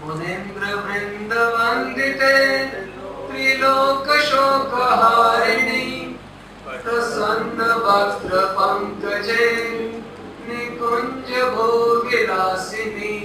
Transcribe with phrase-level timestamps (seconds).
[0.00, 2.34] मुनीन्द्र वृंद वंदिते
[3.28, 5.86] त्रिलोक शोक हारिणी
[6.84, 8.42] प्रसन्न वक्त्र
[10.48, 13.16] निकुंज भोगिलासिनी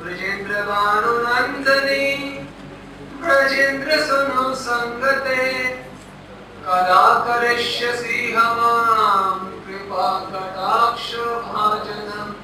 [0.00, 2.06] ब्रजेंद्र भानुनंदनी
[3.22, 4.00] ब्रजेंद्र
[4.64, 5.44] संगते
[6.66, 11.10] कदा करिष्यसि हमां कृपा कटाक्ष
[11.46, 12.43] भाजनम्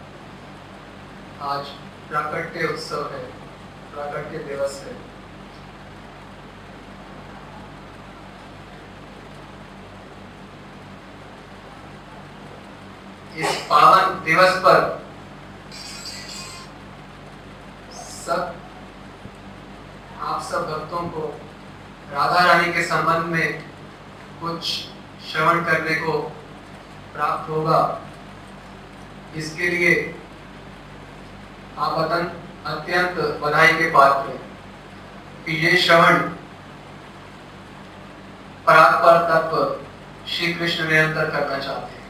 [1.41, 1.67] आज
[2.09, 3.19] प्राकट्य उत्सव है,
[3.93, 4.93] प्राकट्य दिवस है।
[13.39, 14.79] इस पावन दिवस पर
[17.95, 18.55] सब,
[20.19, 21.27] आप सब भक्तों को
[22.13, 23.61] राधा रानी के संबंध में
[24.41, 24.63] कुछ
[25.31, 26.19] श्रवण करने को
[27.13, 27.83] प्राप्त होगा।
[29.35, 29.93] इसके लिए
[31.81, 32.25] आप अतन
[32.65, 34.41] अत्यंत बधाई के पात्र हैं।
[35.45, 36.17] कि ये श्रवण
[38.67, 39.85] परात्पर तत्व
[40.29, 42.01] श्री कृष्ण निरंतर करना चाहते हैं।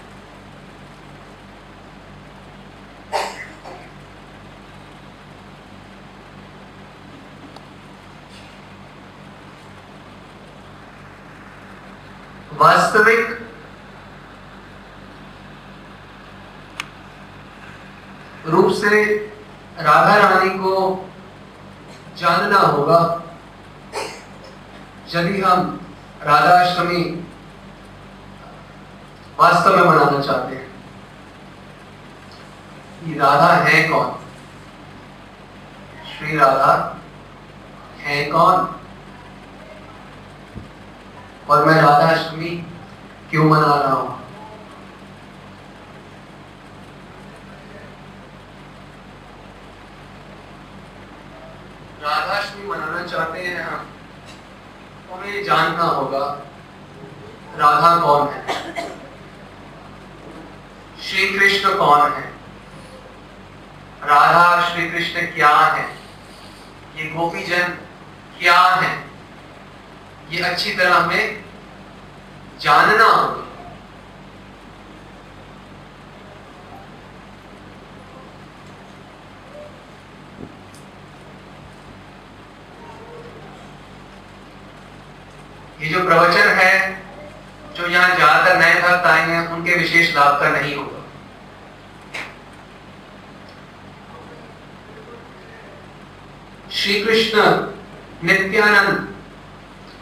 [12.54, 13.48] वास्तविक
[18.46, 19.31] रूप से
[19.82, 20.76] राधा रानी को
[22.18, 23.00] जानना होगा।
[25.16, 25.80] यदि हम
[26.24, 27.04] राधा अष्टमी
[29.40, 30.69] वास्तव में मनाना चाहते हैं
[33.03, 34.12] ये राधा है कौन?
[36.09, 36.74] श्री राधा
[38.00, 38.75] है कौन?
[41.50, 42.50] और मैं राधा अष्टमी
[43.30, 44.21] क्यों मना रहा हूँ?
[53.01, 53.85] मनाना चाहते हैं हम,
[55.12, 56.25] हमें जानना होगा
[57.57, 58.41] राधा कौन है?
[61.01, 62.25] श्री कृष्ण कौन है?
[64.03, 65.85] राधा श्री कृष्ण क्या है?
[66.95, 67.78] ये गोपी जन
[68.39, 68.91] क्या है?
[70.31, 71.44] ये अच्छी तरह हमें
[72.62, 73.50] जानना होगा।
[85.81, 86.74] ये जो प्रवचन है,
[87.75, 91.00] जो यहाँ ज़्यादातर नए भक्त आए हैं, उनके विशेष लाभ का नहीं होगा।
[96.72, 97.42] श्री कृष्ण
[98.24, 99.08] नित्यानंद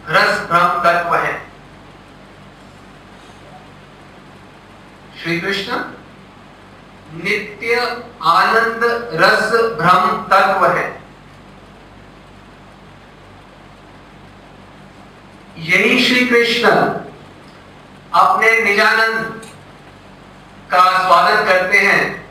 [0.10, 1.38] रस ब्रह्म तत्व है।
[5.22, 5.84] श्री कृष्ण
[7.24, 7.76] नित्य
[8.28, 8.84] आनंद
[9.22, 10.99] रस ब्रह्म तत्व है।
[15.60, 16.70] यही श्री कृष्ण
[18.14, 19.42] अपने निजानंद
[20.72, 22.30] का स्वागत करते हैं।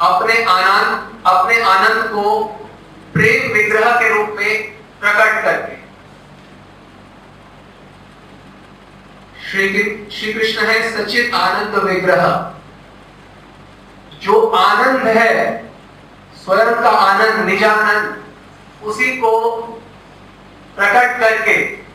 [0.00, 2.44] अपने आनंद अपने आनंद को
[3.14, 5.76] प्रेम विग्रह के रूप में प्रकट करके।
[9.50, 9.68] श्री
[10.12, 12.54] श्री कृष्ण है सचित आनंद विग्रह।
[14.22, 15.64] जो आनंद है,
[16.44, 18.24] स्वयं का आनंद, निजानंद,
[18.82, 19.60] उसी को
[20.76, 21.87] प्रकट करके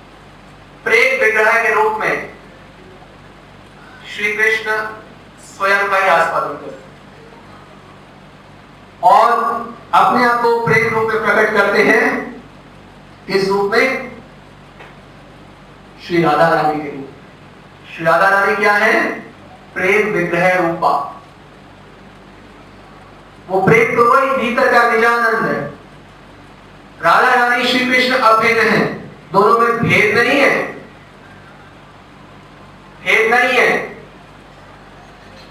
[0.83, 2.33] प्रेम विग्रह के रूप में
[4.15, 4.71] श्री कृष्ण
[5.39, 6.81] स्वयं का ही आस्वादन करते
[9.03, 9.31] और
[9.93, 12.33] अपने आप को प्रेम रूप में प्रकट करते हैं
[13.27, 14.11] किस रूप में
[16.07, 17.09] श्री राधा रानी के रूप
[17.95, 19.19] श्री राधा रानी क्या है?
[19.73, 21.21] प्रेम विग्रह रूपा।
[23.47, 25.61] वो प्रेम तो वही भीतर का निजानंद है।
[27.01, 28.93] राधा रानी श्री कृष्ण अभिन्न है।
[29.33, 30.72] दोनों में भेद नहीं है।
[33.05, 33.71] भेद नहीं है।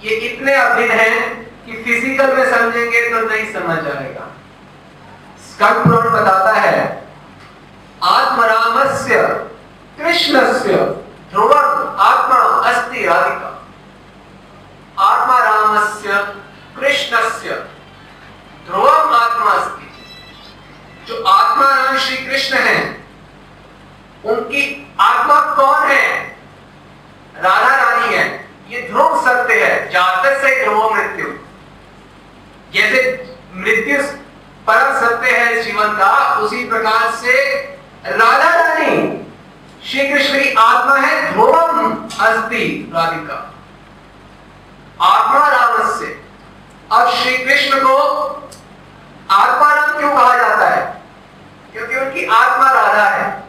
[0.02, 4.26] ये इतने अभिन हैं कि फ़िज़िकल में समझेंगे तो नहीं समझ आएगा।
[5.50, 6.81] स्कंड बताता है,
[8.02, 9.19] आत्मरामस्य,
[9.99, 10.76] कृष्णस्य,
[11.31, 12.38] ध्रुव, आत्मा,
[12.70, 13.50] अस्ति, राधिका।
[14.98, 16.25] आत्मा रामस्य
[16.81, 17.55] कृष्णस्य,
[18.66, 19.88] ध्रुव, आत्मा, अस्ति।
[21.06, 23.06] जो आत्मा राम श्री कृष्ण है,
[24.25, 26.37] उनकी आत्मा कौन है?
[27.37, 31.26] राधा रानी है। ये ध्रुव सत्य है। जातक से ध्रुव मृत्यु।
[32.73, 34.02] जैसे मृत्यु
[34.67, 37.55] परम सत्य है जीवन का, उसी प्रकार से
[38.06, 39.19] राधा रानी
[39.87, 43.55] श्री कृष्ण की आत्मा है ध्रुवम अस्थि राधिका।
[45.00, 46.23] आत्मा राम से
[46.93, 47.96] अब श्री कृष्ण को
[49.31, 51.02] आत्मा राम क्यों कहा जाता है?
[51.73, 53.44] क्योंकि उनकी आत्मा राधा है।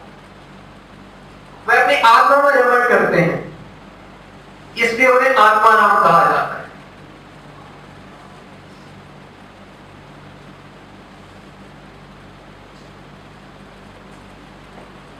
[1.68, 3.43] वे अपनी आत्मा में रमण करते हैं।
[4.78, 6.64] इसलिए उन्हें आत्मा नाम कहा जाता है।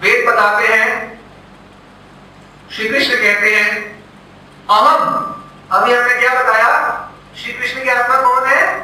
[0.00, 1.20] वेद बताते हैं
[2.72, 4.04] श्री कृष्ण कहते हैं,
[4.70, 5.02] अहम,
[5.72, 7.08] अभी हमने क्या बताया?
[7.36, 8.78] श्री कृष्ण की आत्मा कौन है?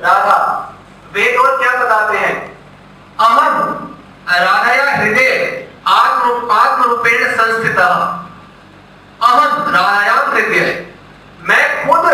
[0.00, 0.74] राधा।
[1.12, 2.58] वेद और क्या बताते हैं?
[3.20, 3.96] अहम,
[4.28, 8.23] राधाया हृदय, आत्म आत्म रूपेण संस्थित।
[9.24, 10.86] अहम हृदय
[11.40, 12.06] मैं खुद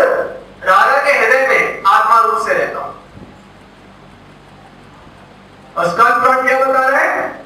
[0.63, 2.95] राधा के हृदय में आत्मा रूप से रहता हूँ।
[5.77, 6.09] उसका
[6.41, 7.45] क्या बता रहा है?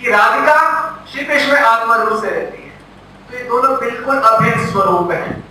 [0.00, 0.56] कि राधिका
[1.12, 2.70] श्री कृष्ण में आत्मा रूप से रहती है।
[3.30, 5.44] तो ये दोनों बिल्कुल अभिन्न स्वरूप हैं।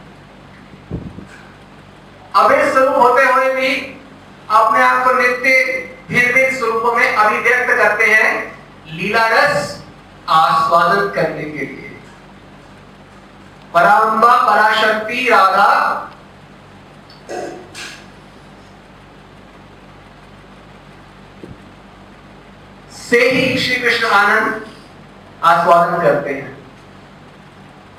[2.35, 3.75] अभिन्न स्वरूप होते हुए भी
[4.49, 5.51] अपने आप को नित्य
[6.09, 8.57] भिन्न भिन्न स्वरूपों में अभिव्यक्त करते हैं
[8.87, 9.83] लीला रस
[10.29, 11.82] आस्वादन करने के लिए।
[13.73, 15.69] पराम्बा पराशक्ति राधा।
[22.91, 24.65] से ही श्री कृष्ण आनंद
[25.43, 26.57] आस्वादन करते हैं।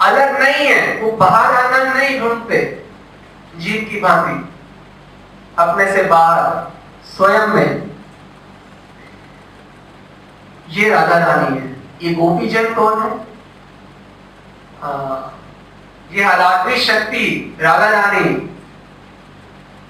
[0.01, 2.87] अलग नहीं है वो बाहर आनंद नहीं ढूंढते
[3.57, 4.55] जीव की भांति।
[5.59, 6.73] अपने से बाहर
[7.17, 7.91] स्वयं में।
[10.69, 13.21] ये राधा रानी है। ये गोपी जन कौन है?
[14.83, 14.91] आ,
[16.15, 18.51] ये अलाग्री शक्ति, राधा रानी,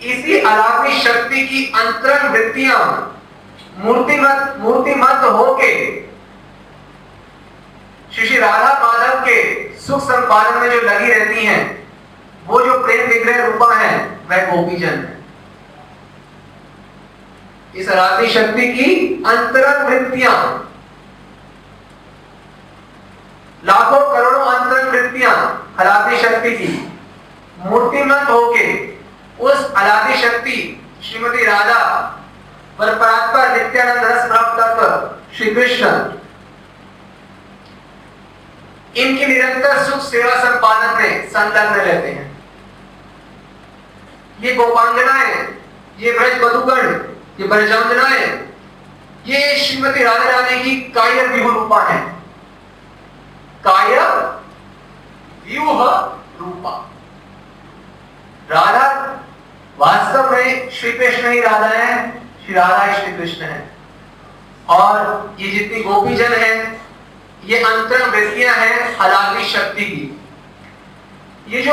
[0.03, 2.81] इसी अलाग्री शक्ति की अंतरंग वृत्तियाँ
[3.79, 5.75] मूर्तिमत मूर्तिमत होके,
[8.15, 9.39] श्री राधा माधव के
[9.79, 11.63] सुख संपादन में जो लगी रहती हैं,
[12.47, 13.97] वो जो प्रेम विग्रह रूपा है,
[14.31, 15.23] वह गोपीजन है।
[17.75, 18.95] इस आराध्य शक्ति की
[19.27, 20.37] अंतरंग वृत्तियाँ
[23.65, 24.01] लाखों
[25.81, 26.73] आराध्य शक्ति की।
[27.61, 28.67] मूर्तिमत होके
[29.41, 30.57] उस अलादी शक्ति
[31.05, 31.81] श्रीमती राधा
[32.79, 35.87] पर परात्पर नित्यानंद रस प्राप्त कर श्री कृष्ण,
[38.97, 42.33] इनकी निरंतर सुख सेवा संपादन में संलग्न रहते हैं।
[44.41, 45.35] ये गोपांगनाएँ,
[45.99, 46.89] ये ब्रज बधुगण,
[47.41, 48.27] ये ब्रजांगनाएँ
[49.27, 52.01] ये श्रीमती राधा रानी की काय व्यूह रूपा है।
[53.65, 53.95] काय
[55.47, 55.85] व्यूह
[56.41, 56.91] रूपा।
[58.51, 58.89] राधा
[59.79, 62.11] वास्तव में श्री कृष्ण ही राधा है,
[62.45, 63.71] श्री राधा ही श्री कृष्ण है।
[64.69, 66.81] और ये जितनी गोपी जन है,
[67.45, 70.21] ये अंतर वृत्तियाँ हैं हलाकी शक्ति की।
[71.49, 71.73] ये जो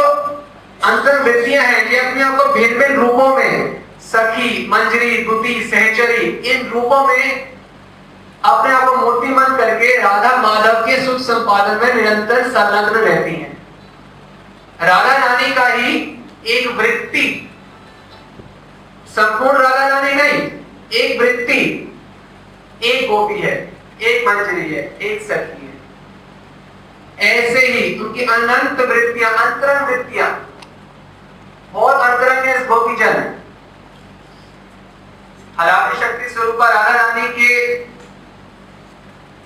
[0.84, 6.26] अंतर वृत्तियाँ हैं, ये अपने आप को भिन्न भिन्न रूपों में, सखी, मंजरी दुति सहचरी,
[6.52, 7.52] इन रूपों में
[8.46, 13.51] अपने आप को मूर्तिमंत करके राधा माधव के सुख संपादन में निरंतर संलग्न रहती हैं।
[14.82, 15.98] राधा रानी का ही
[16.48, 17.26] एक वृत्ति।
[19.08, 20.42] संपूर्ण राधा रानी नहीं,
[20.92, 21.60] एक वृत्ति,
[22.84, 23.54] एक गोपी है,
[24.02, 30.30] एक मंजरी है, एक सखी है। ऐसे ही उनकी अनंत वृत्तियाँ, अंतरंग वृत्तियाँ,
[31.76, 33.38] और अंतरंग गोपी जन
[35.60, 37.52] हलावी शक्ति स्वरूप राधा रानी के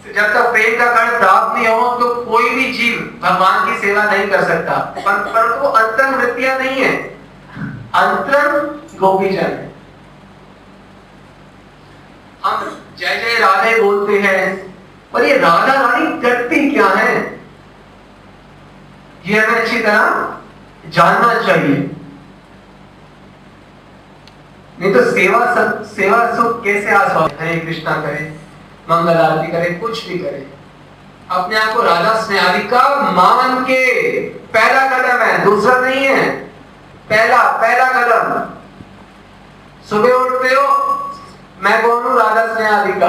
[0.06, 4.04] जब तक प्रेम का कण प्राप्त नहीं हो तो कोई भी जीव भगवान की सेवा
[4.04, 6.94] नहीं कर सकता। परंतु वो अंतरंग वृत्तियाँ नहीं है।
[7.96, 9.74] अंतरंग गोपी जन है
[12.46, 12.66] हम
[12.98, 14.76] जय जय राधे बोलते हैं,
[15.14, 17.16] पर ये राधा रानी करती क्या है?
[19.26, 21.78] ये हमें अच्छी तरह जानना चाहिए।
[24.80, 28.35] नहीं तो सेवा सब, सेवा सुख कैसे आस्वाद हरे कृष्णा करे?
[28.90, 30.48] मंगल आरती करे, कुछ भी करे।
[31.32, 33.82] अपने आप को राधा स्नेहालिका मान के
[34.30, 36.30] पहला कदम है, दूसरा नहीं है।
[37.10, 38.54] पहला पहला कदम।
[39.90, 40.68] सुबह उठते हो,
[41.60, 42.18] मैं कौन हूँ?
[42.20, 43.08] राधा स्नेहालिका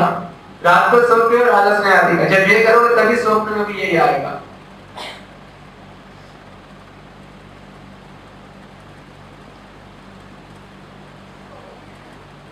[0.65, 4.41] रात को सोते हो राधा स्नेहालिका जब ये करोगे, तभी स्वप्न में भी यही आएगा।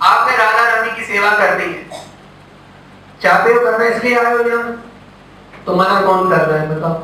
[0.02, 2.03] आपने राधा रानी की सेवा कर दी। है
[3.24, 3.60] चाहते हो?
[3.64, 4.72] करना इसलिए आए हो यहाँ?
[5.66, 6.94] तो मना कौन कर रहा है, बताओ।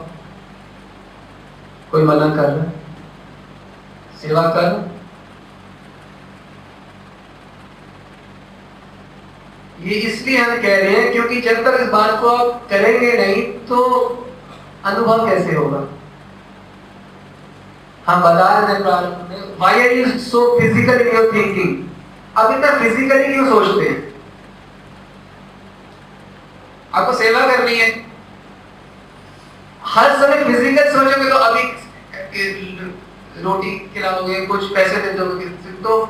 [1.91, 2.73] कोई मना कर रहा है?
[4.23, 4.89] सेवा कर
[9.83, 13.43] ये इसलिए हम कह रहे हैं क्योंकि जब तक इस बात को आप करेंगे नहीं
[13.69, 13.77] तो
[14.85, 15.79] अनुभव कैसे होगा?
[18.07, 21.73] हम बता रहे प्रारंभ why are you so physical in thinking
[22.37, 24.10] अब इतना फिजिकली क्यों सोचते हैं?
[26.93, 27.89] आपको सेवा करनी है।
[29.87, 31.63] हर समय फ़िज़िकल सोचोगे तो अभी
[33.43, 35.47] रोटी खिलाओगे, कुछ पैसे दे दोगे
[35.83, 36.05] तो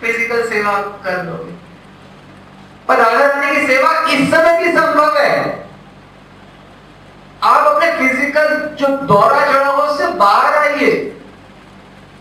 [0.00, 0.72] फ़िज़िकल सेवा
[1.04, 1.52] कर दोगे
[2.88, 5.32] पर रानी की सेवा इस समय भी संभव है,
[7.44, 10.92] आप अपने फ़िज़िकल जो दौरा चढ़ा हुआ उससे बाहर आइए।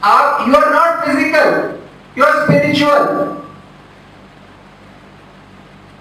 [0.06, 1.50] आप you are not physical
[2.18, 3.04] you are spiritual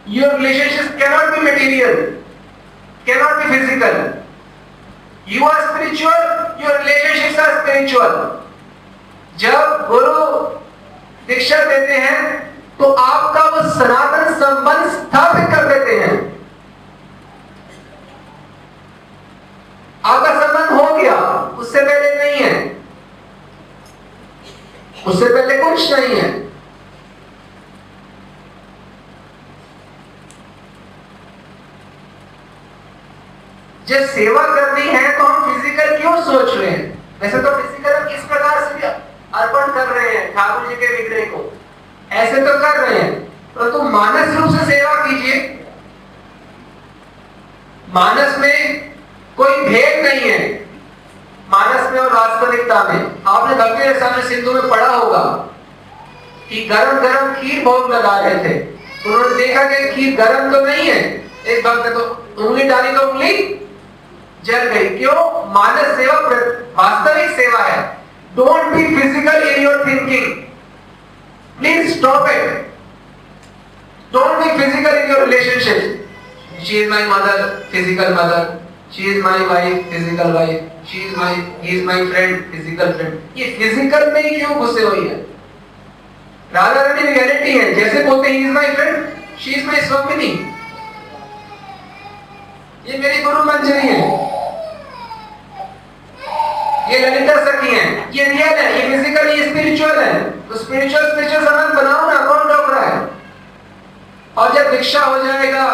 [0.07, 2.23] your relationship cannot be material
[3.05, 4.23] cannot be physical
[5.27, 6.23] you are spiritual
[6.61, 8.13] your relationships are spiritual
[9.39, 10.13] जब गुरु
[11.27, 12.21] दीक्षा देते हैं
[12.79, 16.15] तो आपका वो सनातन संबंध स्थापित कर देते हैं
[20.05, 21.17] आपका संबंध हो गया
[21.59, 22.55] उससे पहले नहीं है
[25.07, 26.46] उससे पहले कुछ नहीं है
[33.89, 36.85] जब सेवा करनी है तो हम फ़िज़िकल क्यों सोच रहे हैं?
[37.21, 38.87] वैसे तो फ़िज़िकल किस प्रकार से
[39.35, 41.53] अर्पण कर रहे हैं ठाकुर जी के विग्रह को?
[42.13, 43.13] ऐसे तो कर रहे हैं।
[43.55, 45.37] परंतु तो मानस रूप से सेवा कीजिए।
[47.95, 48.91] मानस में
[49.37, 50.49] कोई भेद नहीं है।
[51.51, 55.23] मानस में और वास्तविकता में। आपने भक्ति रसायन सिंधु में पढ़ा होगा
[56.49, 58.61] कि गरम गरम खीर भोग लगा रहे थे।
[59.07, 61.01] उन्होंने देखा कि खीर गरम तो नहीं है।
[61.47, 63.63] एक भक्त तो उंगली डाली तो उंगली।
[64.47, 65.21] जल गई। क्यों?
[65.55, 66.19] मानस सेवा
[66.77, 67.81] वास्तविक सेवा है।
[68.37, 70.33] Don't be physical in your thinking
[71.59, 72.45] please stop it
[74.13, 77.39] don't be physical in your relationship she is my mother
[77.73, 78.43] physical mother
[78.97, 83.39] she is my wife physical wife she is my he is my friend physical friend
[83.39, 85.17] ये physical में ही क्यों घुसे हुई है?
[86.53, 90.29] Radha Rani reality है। जैसे बोलते he is my friend she is my स्वामिनी।
[92.87, 94.01] ये मेरी गुरु मंजरी है।
[96.91, 101.45] ये ललिता सखी है। ये रियल है, ये फ़िज़िकल ये स्पिरिचुअल है। तो स्पिरिचुअल स्पिरिचुअल
[101.45, 103.09] संबंध बनाओ ना, कौन रोक रहा है?
[104.39, 105.65] और जब दीक्षा हो जाएगा,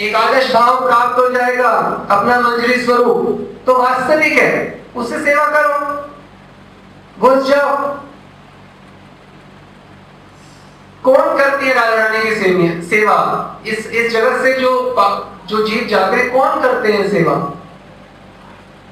[0.00, 1.70] एक आदर्श भाव प्राप्त हो जाएगा,
[2.10, 5.76] अपना मंजरी स्वरूप तो वास्तविक है। उससे सेवा करो।
[7.18, 7.76] घुस जाओ।
[11.04, 13.16] कौन करती है राजा रानी की सेवा?
[13.66, 14.70] इस इस जगत से जो
[15.48, 15.82] जो जीव
[16.14, 17.34] हैं कौन करते हैं सेवा?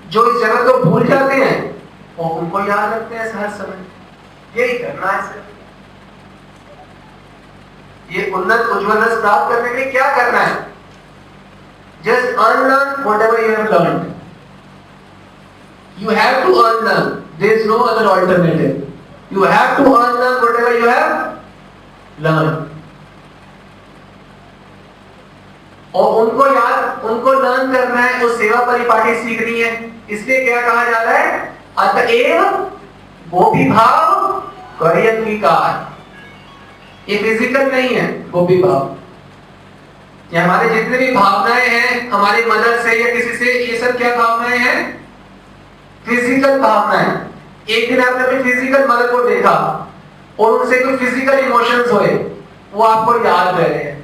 [0.09, 1.57] जो इस जगत को भूल जाते हैं
[2.19, 5.45] और उनको याद रखते हैं हर समय। यही करना है सर।
[8.13, 10.67] ये उन्नत उज्जवल प्राप्त करने के लिए क्या करना है?
[12.05, 14.13] Just unlearn whatever you have learn
[15.99, 17.11] you have to unlearn
[17.41, 18.71] there is no other alternative
[19.33, 21.09] you have to unlearn whatever you have
[22.21, 22.66] learn
[25.97, 29.71] और उनको याद, उनको लर्न करना है वो सेवा परिपाटी सीखनी है।
[30.11, 31.55] इसलिए क्या कहा जा रहा है?
[31.79, 32.43] अतएव
[33.27, 34.41] गोपी भाव
[34.81, 35.95] करियन की कार।
[37.09, 38.95] ये फ़िज़िकल नहीं है गोपी भाव।
[40.33, 44.15] ये हमारे जितने भी भावनाएँ हैं, हमारे मदर से या किसी से, ये सब क्या
[44.17, 44.79] भावनाएँ हैं?
[46.07, 47.11] फ़िज़िकल भावनाएँ।
[47.69, 49.55] एक दिन आपने अपनी फ़िज़िकल मदर को देखा,
[50.41, 52.09] और उनसे कोई फ़िज़िकल इमोशंस हुए,
[52.73, 53.95] वो आपको याद रह रहे हैं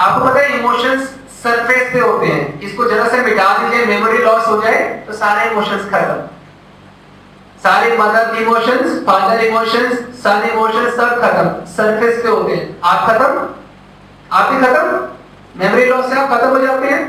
[0.00, 4.46] आपको पता है इमोशंस सरफेस पे होते हैं। इसको जरा से मिटा दीजिए मेमोरी लॉस
[4.48, 6.16] हो जाए तो सारे इमोशंस खत्म।
[7.62, 13.48] सारे mother emotions father emotions son emotions सब खत्म। सरफेस पे होते हैं। आप खत्म?
[14.32, 15.06] आप ही खत्म?
[15.56, 17.02] मेमोरी लॉस से आप खत्म हो जाते हैं।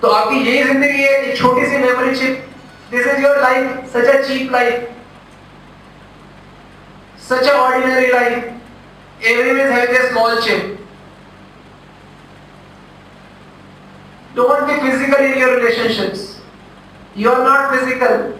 [0.00, 2.46] तो आपकी यही ज़िंदगी है, एक छोटी सी memory chip
[2.90, 4.88] this is your life such a cheap life
[7.28, 8.38] such an ordinary life.
[9.22, 10.40] Everyone is having a small
[14.34, 16.40] Don't be physical in your relationships.
[17.16, 18.36] You are not physical.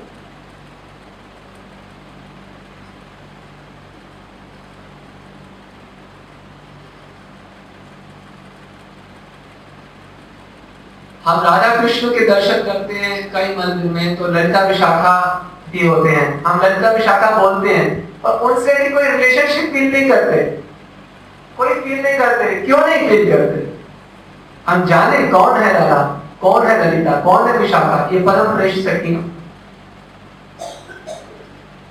[11.25, 15.17] हम राधा कृष्ण के दर्शन करते हैं कई मंदिर में तो ललिता विशाखा
[15.73, 20.09] भी होते हैं हम ललिता विशाखा बोलते हैं और उनसे भी कोई रिलेशनशिप फील नहीं
[20.11, 20.43] करते
[21.57, 23.70] कोई फील नहीं करते क्यों नहीं फील करते
[24.69, 26.03] हम जाने कौन है राधा
[26.41, 29.15] कौन है ललिता, कौन है विशाखा, ये परम श्रेष्ठ सखी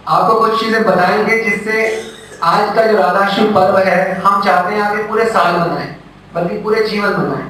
[0.08, 1.82] आपको कुछ चीज़ें बताएँगे जिससे
[2.44, 5.96] आज का जो राधाशिव पर्व है, हम चाहते हैं आप पूरे साल मनाएँ,
[6.34, 7.50] बल्कि पूरे जीवन मनाएँ।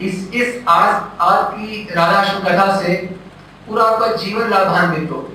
[0.00, 2.94] इस इस आज आज की राधाशिव कथा से
[3.68, 5.28] पूरा आपका जीवन लाभान्वित हो।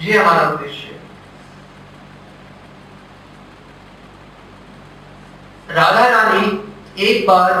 [0.00, 0.96] ये हमारा उद्देश्य है।
[5.76, 6.46] राधा रानी
[7.02, 7.52] एक बार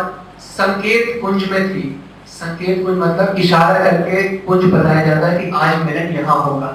[0.58, 1.84] संकेत कुंज में थी।
[2.28, 6.66] संकेत कुंज मतलब इशारा करके कुंज बताया जाता है कि आज मिलन यहाँ होगा।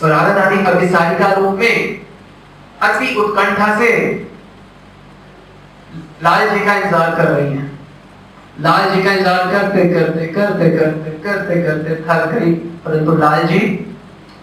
[0.00, 2.04] तो राधा रानी अभिसारिका रूप में
[2.82, 3.90] अति उत्कंठा से
[6.22, 7.70] लाल जी का इंतज़ार कर रही हैं।
[8.60, 12.52] लाल जी का इंतज़ार करते करते करते करते करते करते थक गई,
[12.84, 13.60] परंतु लाल जी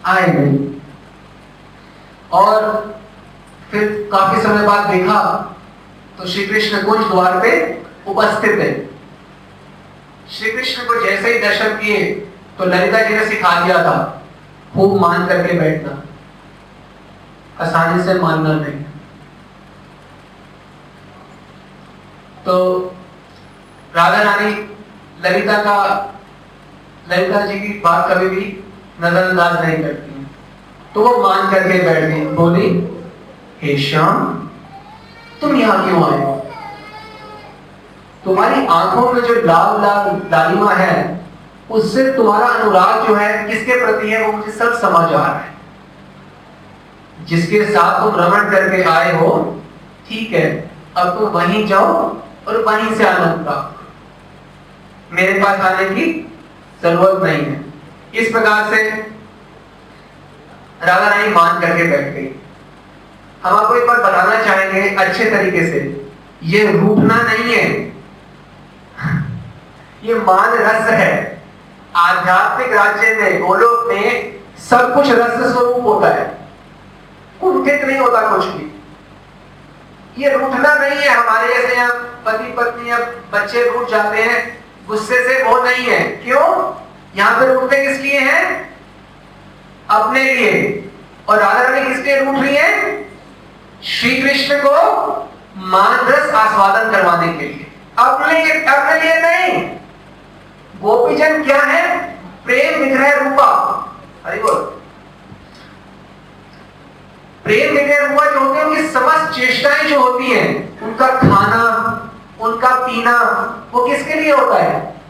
[0.08, 0.58] आए नहीं।
[2.34, 2.60] और
[3.72, 5.20] फिर काफ़ी समय बाद देखा
[6.18, 7.52] तो श्री कृष्ण कुंज द्वार पे
[8.08, 8.70] उपस्थित है
[10.32, 12.04] श्री कृष्ण को जैसे ही दर्शन किए
[12.58, 14.24] तो ललिता जी ने सिखा दिया था,
[14.74, 16.02] खूब मान करके बैठना।
[17.60, 18.84] आसानी से मानना नहीं।
[22.46, 22.56] तो
[23.96, 24.52] राधा रानी
[25.26, 25.78] ललिता का,
[27.12, 28.46] ललिता जी की बात कभी भी
[29.02, 30.26] नजरअंदाज नहीं करती
[30.94, 32.70] तो वो मान करके बैठ गई, बोली,
[33.62, 34.26] हे श्याम,
[35.42, 36.34] तुम यहाँ क्यों आए हो?
[38.26, 41.22] तुम्हारी आँखों में जो लाल लाल लालिमा है,
[41.72, 45.52] उससे तुम्हारा अनुराग जो है, किसके प्रति है, वो मुझे सब समझ आ रहा है।
[47.26, 49.62] जिसके साथ तुम रमण करके आए हो,
[50.10, 53.78] ठीक है, अब तुम वहीं जाओ और वहीं से आनंद प्राप्त
[55.14, 56.34] मेरे पास आने की
[56.84, 57.66] ज़रूरत नहीं है।
[58.16, 58.90] इस प्रकार से
[60.84, 62.36] राधा रानी मान करके बैठ गई।
[63.44, 66.10] हम आपको एक बार बताना चाहेंगे अच्छे तरीके से।
[66.44, 67.91] ये रूठना नहीं है।
[70.04, 71.42] ये मान रस है।
[71.96, 74.36] आध्यात्मिक राज्य में गोलोक में
[74.70, 76.38] सब कुछ रस स्वरूप होता है।
[77.42, 78.84] कुंठित नहीं होता कुछ भी।
[80.18, 82.98] ये रूठना नहीं है हमारे जैसे यहाँ पति पत्नी या
[83.32, 86.74] बच्चे रूठ जाते हैं, गुस्से से वो नहीं है। क्यों?
[87.16, 88.76] यहाँ पे रूठते किस लिए हैं?
[89.90, 90.90] अपने लिए।
[91.30, 93.04] और राधा रानी किस लिए रूठ रही है?
[93.84, 95.02] श्री कृष्ण को
[95.58, 99.81] मानरस आस्वादन करवाने के लिए। अपने लिए अपने लिए नहीं।
[100.82, 102.12] गोपीजन क्या है?
[102.46, 103.46] प्रेम विग्रह रूपा।
[104.26, 104.54] अरे बोल।
[107.44, 111.62] प्रेम विग्रह रूपा जो होते हैं, उनकी समस्त चेष्टाएँ जो होती हैं, उनका खाना,
[112.40, 113.18] उनका पीना,
[113.72, 115.02] वो किसके लिए होता है?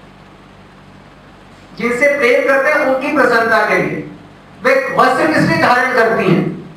[1.78, 4.12] जिनसे प्रेम करते हैं, उनकी प्रसन्नता के लिए।
[4.64, 6.70] वे वस्त्र किस लिए धारण करती हैं?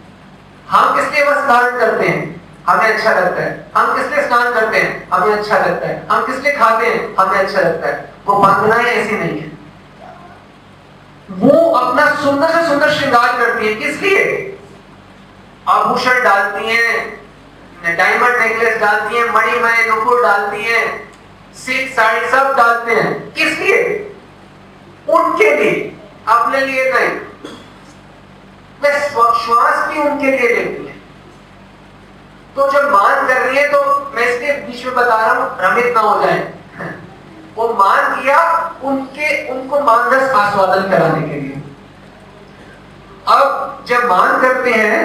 [0.70, 2.42] हम किस लिए वस्त्र धारण करते हैं?
[2.68, 5.08] हमें अच्छा लगता है। हम किस लिए स्नान करते हैं?
[5.12, 7.14] हमें अच्छा लगता है। हम किस लिए खाते हैं?
[7.20, 9.52] हमें अच्छा लगता है। वो वंदनाएँ ऐसी नहीं है।
[11.30, 14.22] वो अपना सुंदर से सुंदर श्रृंगार करती है। किस लिए?
[15.68, 21.12] आभूषण डालती हैं डायमंड नेकलेस डालती हैं मणिमय नुपुर डालती हैं,
[21.54, 23.82] सिल्क साड़ी सब डालते हैं। किस लिए?
[25.08, 25.96] उनके लिए।
[26.28, 27.08] अपने लिए नहीं।
[28.82, 30.94] वे श्वास भी उनके लिए लेती है।
[32.56, 35.94] तो जब मान कर रही है तो मैं इसके बीच में बता रहा हूँ, भ्रमित
[35.94, 36.52] ना हो जाए।
[38.24, 38.40] किया
[38.84, 41.62] उनके, उनको मानस आस्वादन कराने के लिए।
[43.28, 45.02] अब जब मान करते हैं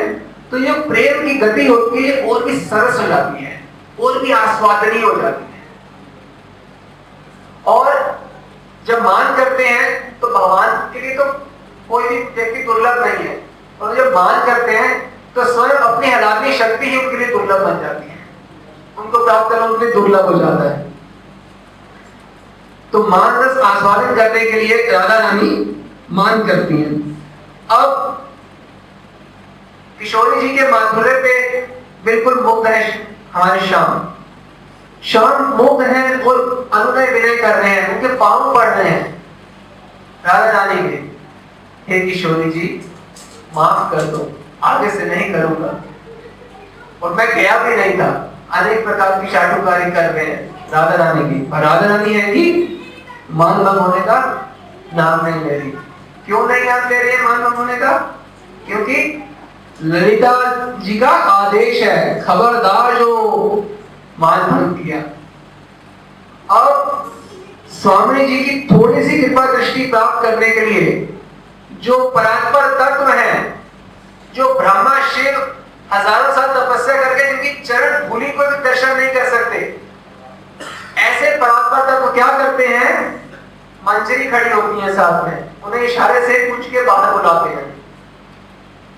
[0.52, 3.62] तो ये प्रेम की गति होती है, और भी सरस हो जाती है,
[4.00, 5.48] और भी आस्वादनीय हो जाती है।
[7.68, 8.18] और
[8.88, 11.26] जब मान करते हैं तो भगवान के लिए तो
[11.90, 13.42] कोई भी व्यक्ति दुर्लभ नहीं है।
[13.82, 14.98] और जब मान करते हैं
[15.36, 18.18] तो स्वयं अपनी हलाकी शक्ति ही उनके लिए दुर्लभ बन जाती है।
[18.98, 20.89] उनको प्राप्त करना उनके लिए दुर्लभ हो जाता है।
[22.92, 25.52] तो मान रस आस्वादन करने के लिए राधा रानी
[26.12, 26.94] मान करती हैं।
[27.72, 28.30] अब
[30.00, 31.62] किशोरी जी के माधुर्य पे
[32.06, 32.82] बिल्कुल मुक्त है
[33.34, 34.08] हमारे शाम
[35.04, 39.24] शाम मुक्त है और अनुनय विनय कर रहे हैं, उनके पाँव पड़ रहे हैं।
[40.26, 40.96] राधा रानी के,
[41.90, 42.66] हे किशोरी जी,
[43.56, 44.32] माफ़ कर दो,
[44.64, 45.76] आगे से नहीं करूँगा।
[47.04, 48.10] और मैं गया भी नहीं था,
[48.54, 52.76] अनेक प्रकार की शाटुकारी कर रहे हैं राधा रानी की। और राधा रानी है कि
[53.32, 54.20] मान भंग होने का
[54.96, 55.72] नाम नहीं ले रही
[56.26, 57.92] क्यों नहीं नाम ले रही है मान भंग होने का?
[58.68, 58.98] क्योंकि
[59.84, 60.32] ललिता
[60.84, 63.12] जी का आदेश है, खबरदार जो
[64.20, 65.00] मान भंग किया
[66.50, 67.12] अब
[67.72, 70.88] स्वामी जी की थोड़ी सी कृपा दृष्टि प्राप्त करने के लिए
[71.84, 73.34] जो परात्पर तत्व है,
[74.36, 75.38] जो ब्रह्मा शिव
[75.94, 79.60] हज़ारों साल तपस्या करके जिनकी चरण भूलि को भी दर्शन नहीं कर सकते
[81.00, 82.94] ऐसे परात्पर तत्व क्या करते हैं?
[83.84, 87.68] मंजरी खड़ी होती है साथ में उन्हें इशारे से कुछ के बाहर बुलाते हैं।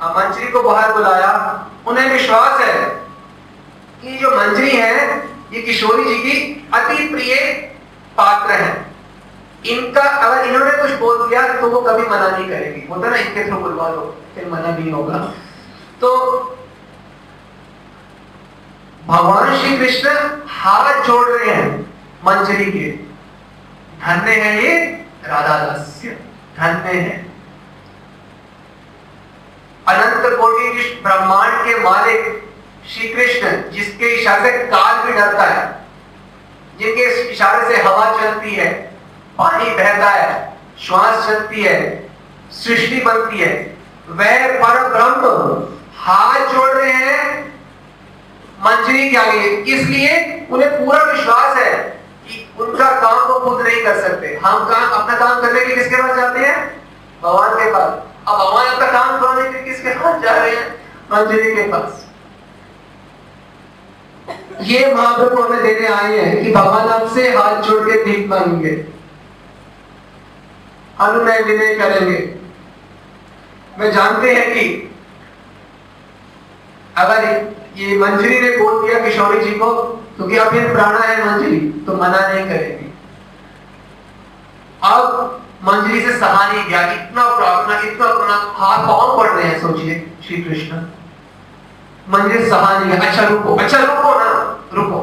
[0.06, 1.32] मंजरी को बाहर बुलाया।
[1.88, 2.74] उन्हें विश्वास है
[4.02, 4.96] कि जो मंजरी है,
[5.54, 7.36] ये किशोरी जी की अति प्रिय
[8.18, 8.86] पात्र है।
[9.68, 13.48] इनका अगर इन्होंने कुछ बोल दिया तो वो कभी मना नहीं करेगी। होता ना, इनके
[13.48, 15.18] थ्रू बुलवा लो, फिर मना भी होगा।
[16.02, 16.10] तो
[19.08, 20.10] भगवान श्री कृष्ण
[20.50, 21.81] हाथ जोड़ रहे हैं।
[22.26, 22.90] मंजरी के
[24.06, 24.86] धन्य है ये
[25.26, 25.58] राधा
[26.58, 27.26] धन्य है।
[29.88, 32.50] अनंत कोटि ब्रह्मांड के मालिक
[32.90, 35.86] श्री कृष्ण, जिसके इशारे से काल भी डरता है,
[36.80, 38.72] जिनके इशारे से हवा चलती है,
[39.38, 42.10] पानी बहता है, श्वास चलती है,
[42.52, 45.24] सृष्टि बनती है, वह पर ब्रह्म
[45.98, 47.54] हाथ जोड़ रहे हैं।
[48.60, 52.01] मंजरी के आगे, इसलिए उन्हें पूरा विश्वास है।
[52.62, 55.96] उनका काम वो खुद नहीं कर सकते। हम काम, अपना काम करने के लिए किसके
[55.96, 56.82] पास जाते हैं?
[57.24, 57.90] भगवान के पास।
[58.28, 60.76] अब भगवान अपना काम करने के लिए किसके पास जा रहे हैं?
[61.12, 62.08] मंजरी के पास।
[64.62, 68.86] ये महाप्रभु हमें देने आए हैं कि भगवान आपसे हाथ जोड़ के भीख मांगेंगे।
[71.00, 72.36] अनुनय विनय करेंगे।
[73.80, 74.96] मैं जानते हैं कि
[76.98, 77.26] अगर
[77.78, 79.72] ये मंजरी ने बोल दिया किशोरी जी को,
[80.16, 82.90] क्योंकि तो अभी प्राणा है मंजरी तो मना नहीं करेगी।
[84.84, 89.60] अब मंजरी से सहा नहीं गया, इतना प्रार्थना, इतना अपना हाथ पाँव पड़ रहे हैं,
[89.62, 89.96] सोचिए,
[90.28, 90.82] श्री कृष्ण।
[92.10, 94.32] मंजरी सहा नहीं गया अच्छा रुको अच्छा रुको ना,
[94.74, 95.02] रुको।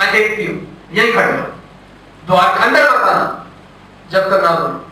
[0.00, 0.56] मैं देखती हूँ,
[0.92, 1.32] यही खड़े
[2.26, 3.46] द्वार अंदर मत आना,
[4.10, 4.84] जब तक ना बोलो।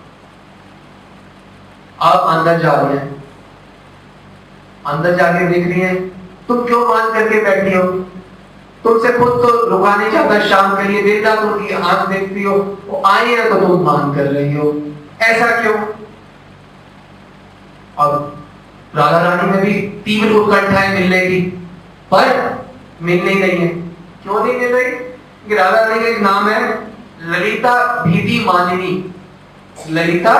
[2.02, 3.24] आप अंदर जा रहे हैं।
[4.87, 6.15] अंदर जाके देख रही हैं
[6.48, 7.82] तुम क्यों मान करके बैठी हो?
[8.85, 12.56] तुमसे खुद तो रुका नहीं चाहता शाम के लिए देता तुम की आँख देखती हो,
[12.87, 14.82] वो आई है तो तुम मान कर रही हो।
[15.22, 15.74] ऐसा क्यों?
[17.98, 18.42] अब
[18.96, 19.72] राधा रानी में भी
[20.04, 21.40] तीव्र उत्कंठा है मिलने की
[22.11, 22.66] पर
[23.02, 23.68] मिल नहीं रही है।
[24.22, 25.56] क्यों नहीं मिल रही?
[25.56, 26.61] राधा रानी का एक नाम है,
[27.22, 29.14] ललिता भीति मानिनी।
[29.90, 30.35] ललिता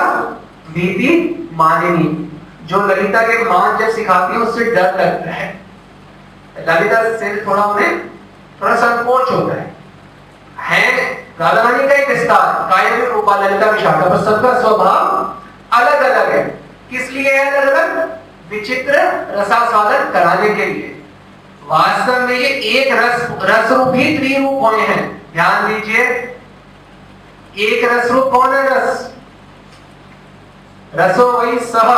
[0.71, 2.31] भीति मानिनी,
[2.65, 5.66] जो ललिता के मान जब सिखाती है, उससे डर लगता है।
[6.59, 8.07] ललिता से थोड़ा उन्हें
[8.61, 9.75] थोड़ा संकोच होता है।
[10.59, 10.81] है
[11.39, 15.35] राधा का एक विस्तार, कायम रूपा ललिता विशाखा पर सबका स्वभाव
[15.73, 16.43] अलग अलग है।
[16.89, 18.93] किस लिए है अलग अलग विचित्र
[19.31, 20.93] रसास्वादन कराने के लिए।
[21.63, 26.03] वास्तव में ये एक रस रस रूप ही त्रिरूप होने हैं। ध्यान दीजिए,
[27.59, 29.13] एक रस रूप कौन है रस?
[30.95, 31.89] रसो वही सह।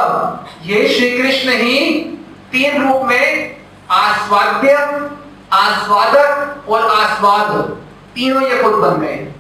[0.64, 1.90] ये श्री कृष्ण ही
[2.52, 3.59] तीन रूप में
[3.92, 4.74] आस्वाद्य,
[5.54, 7.64] आस्वादक और आस्वाद,
[8.16, 9.34] तीनों ये खुद बन गए।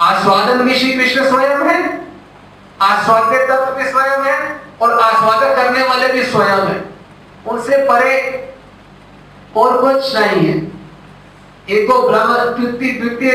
[0.00, 2.08] आस्वादन भी श्री कृष्ण स्वयं है,
[2.82, 6.94] आस्वाद्य तत्व भी स्वयं है और आस्वादक करने वाले भी स्वयं है।
[7.46, 8.38] उनसे परे
[9.56, 10.72] और कुछ नहीं है।
[11.70, 13.32] एक ब्रह्म द्वितीय द्वितीय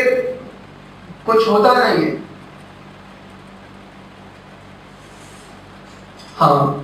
[1.25, 2.17] कुछ होता नहीं है।
[6.39, 6.83] हाँ।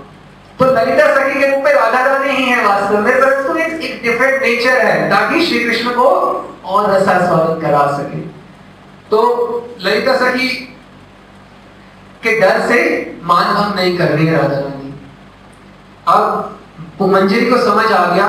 [0.63, 4.03] तो ललिता सखी के रूप में राधा रानी ही है वास्तव में परंतु एक, एक
[4.03, 6.05] डिफरेंट नेचर है ताकि श्री कृष्ण को
[6.65, 8.19] और रसास्वादन करा सके।
[9.09, 9.19] तो
[9.81, 10.47] ललिता सखी
[12.23, 12.79] के डर से
[13.23, 14.93] मान भंग नहीं कर रही है राधा रानी
[16.07, 16.49] अब
[17.01, 18.27] मंजरी को समझ आ गया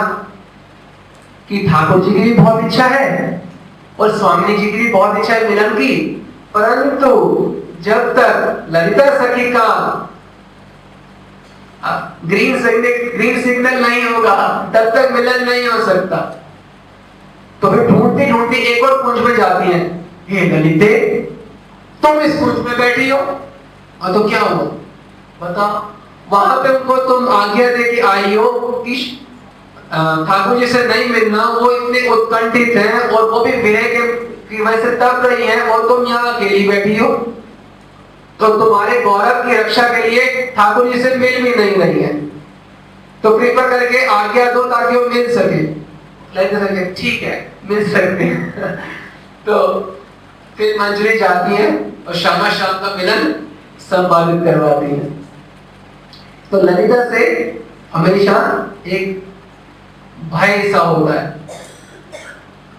[1.48, 3.08] कि ठाकुर जी की भी बहुत इच्छा है
[4.00, 5.94] और स्वामी जी की भी बहुत इच्छा है मिलन की।
[6.54, 7.10] परंतु
[7.80, 9.68] जब तक ललिता सखी का
[12.26, 14.34] ग्रीन सिग्नल ग्रीन सिग्नल नहीं होगा,
[14.74, 16.16] तब तक मिलन नहीं हो सकता।
[17.62, 19.80] तो फिर ढूंढती ढूंढती एक और कुंज में जाती है।
[20.28, 20.96] हे ललिते,
[22.02, 24.64] तुम इस कुंज में बैठी हो। और तो क्या हुआ?
[25.40, 25.82] बताओ
[26.30, 28.50] वहाँ पे उनको तुम आज्ञा दे के आई हो
[28.86, 28.94] कि
[29.92, 34.82] ठाकुर जी से नहीं मिलना, वो इतने उत्कंठित हैं और वो भी विरह के वजह
[34.82, 37.08] से तप रही हैं और तुम यहाँ अकेली बैठी हो।
[38.40, 42.26] तो तुम्हारे गौरव की रक्षा के लिए ठाकुर जी से मिल भी नहीं रही है।
[43.22, 48.74] तो कृपा करके आज्ञा दो ताकि वो मिल सके। ठीक है, मिल सकते हैं।
[49.46, 49.80] तो
[50.58, 53.46] फिर मंजरी जाती है और श्यामा श्याम का मिलन
[53.80, 55.10] संपादित करवाती है।
[56.50, 57.24] तो ललिता से
[57.94, 59.28] हमेशा एक
[60.32, 61.40] भय सा होता है।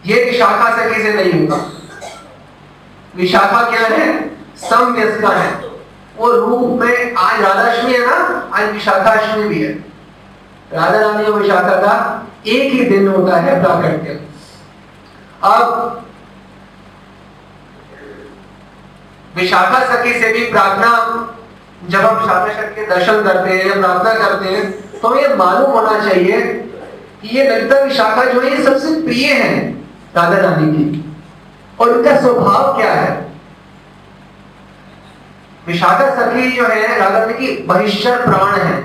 [0.06, 1.72] ये विशाखा से नहीं होगा
[3.15, 4.35] विशाखा क्या है?
[4.67, 5.51] का है।
[6.17, 9.71] वो रूप में आज राधाष्टमी है ना, आज विशाखाष्टमी भी है।
[10.73, 14.19] राधा रानी और विशाखा का एक ही दिन होता है प्राकट्य।
[15.43, 16.01] अब
[19.36, 20.91] विशाखा सखी से भी प्रार्थना,
[21.89, 25.71] जब हम विशाखा सखी के दर्शन करते हैं या प्रार्थना करते हैं तो हमें मालूम
[25.71, 26.41] होना चाहिए
[27.21, 29.69] कि ये ललिता विशाखा जो है, ये सबसे प्रिय है
[30.15, 31.15] राधा रानी की।
[31.80, 33.24] और इनका स्वभाव क्या है?
[35.67, 38.82] विशाखा सखी जो है राधा की बहिष्ठ प्राण है।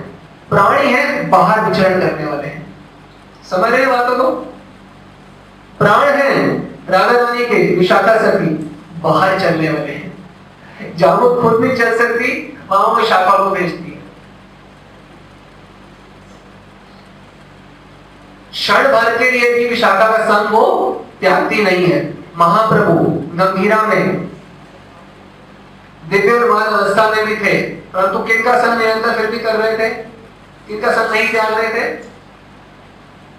[0.50, 2.76] प्राणी है, बाहर विचरण करने वाले हैं।
[3.50, 4.30] समझ रहे बातों को?
[5.78, 6.58] प्राण है,
[6.90, 10.00] राधा रानी के विशाखा सखी बाहर चलने वाले हैं।
[10.96, 14.00] जहाँ वो खुद नहीं चल सकती, वहाँ वो शाखा को भेजती है।
[18.52, 22.92] क्षण भर के लिए भी विशाखा का संग वो त्यागती नहीं है। महाप्रभु
[23.36, 24.30] गंभीरा में
[26.10, 27.58] दिव्य और मान अवस्था में भी थे।
[27.92, 29.88] परंतु किनका सन निरंतर फिर भी कर रहे थे?
[30.68, 31.84] किनका सन नहीं त्याग रहे थे?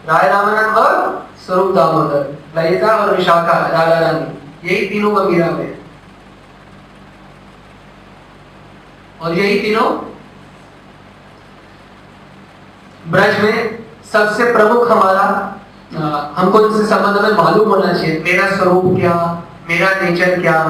[0.05, 0.93] राय रामानंद और
[1.45, 5.77] स्वरूप दामोदर, ललिता और विशाखा, राधा रानी, यही तीनों गंभीरा में
[9.21, 9.89] और यही तीनों
[13.12, 13.79] ब्रज में
[14.12, 15.23] सबसे प्रमुख हमारा
[16.38, 19.13] हमको इनसे संबंध में मालूम होना चाहिए। मेरा स्वरूप क्या?
[19.69, 20.63] मेरा नेचर क्या?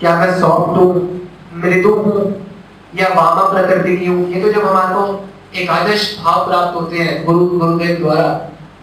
[0.00, 1.15] क्या मैं सॉफ्ट हूँ?
[1.56, 2.24] मृदु हूँ
[2.94, 7.24] या वामा प्रकृति की हूँ। ये तो जब हमारे एक आदर्श भाव प्राप्त होते हैं,
[7.24, 8.28] गुरु गुरुदेव द्वारा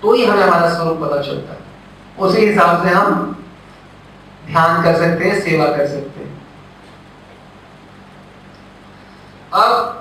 [0.01, 1.59] तो ही हमें हमारा स्वरूप पता चलता है।
[2.19, 3.45] उसी हिसाब से हम
[4.45, 6.31] ध्यान कर सकते हैं, सेवा कर सकते हैं।
[9.53, 9.99] अब,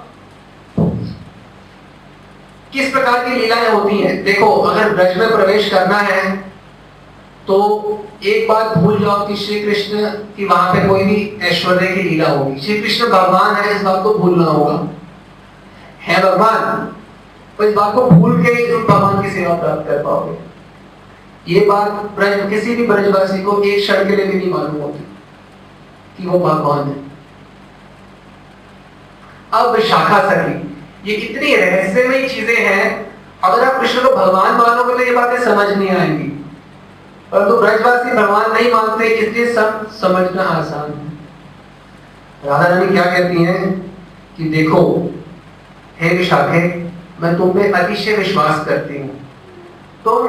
[2.73, 4.23] किस प्रकार की लीलाएँ होती हैं?
[4.25, 6.52] देखो, अगर ब्रज में प्रवेश करना है
[7.47, 7.57] तो
[8.25, 12.29] एक बात भूल जाओ कि श्री कृष्ण की वहाँ पे कोई भी ऐश्वर्य की लीला
[12.29, 14.89] होगी। श्री कृष्ण भगवान है, इस बात को भूलना होगा।
[16.03, 16.87] है भगवान?
[17.59, 20.53] तो इस बात को भूल के तुम भगवान की सेवा प्राप्त कर पाओगे।
[21.55, 25.17] ये बात ब्रज, किसी भी ब्रजवासी को एक क्षण के लिए भी नहीं मालूम होती
[26.19, 27.13] कि वो भगवान है।
[29.53, 30.77] अब शाखा सखी,
[31.11, 33.13] ये इतनी रहस्यमय चीज़ें हैं,
[33.45, 36.32] अगर आप कृष्ण को भगवान मानोगे तो ये बातें समझ नहीं आएँगी।
[37.33, 41.13] परंतु ब्रजवासी भगवान नहीं मानते, इसलिए सब समझना आसान है।
[42.49, 43.81] राधा रानी क्या कहती हैं
[44.37, 45.11] कि देखो,
[46.01, 46.91] हे विशाखे,
[47.21, 49.31] मैं तुम पे अतिशय विश्वास करती हूँ।
[50.05, 50.27] तुम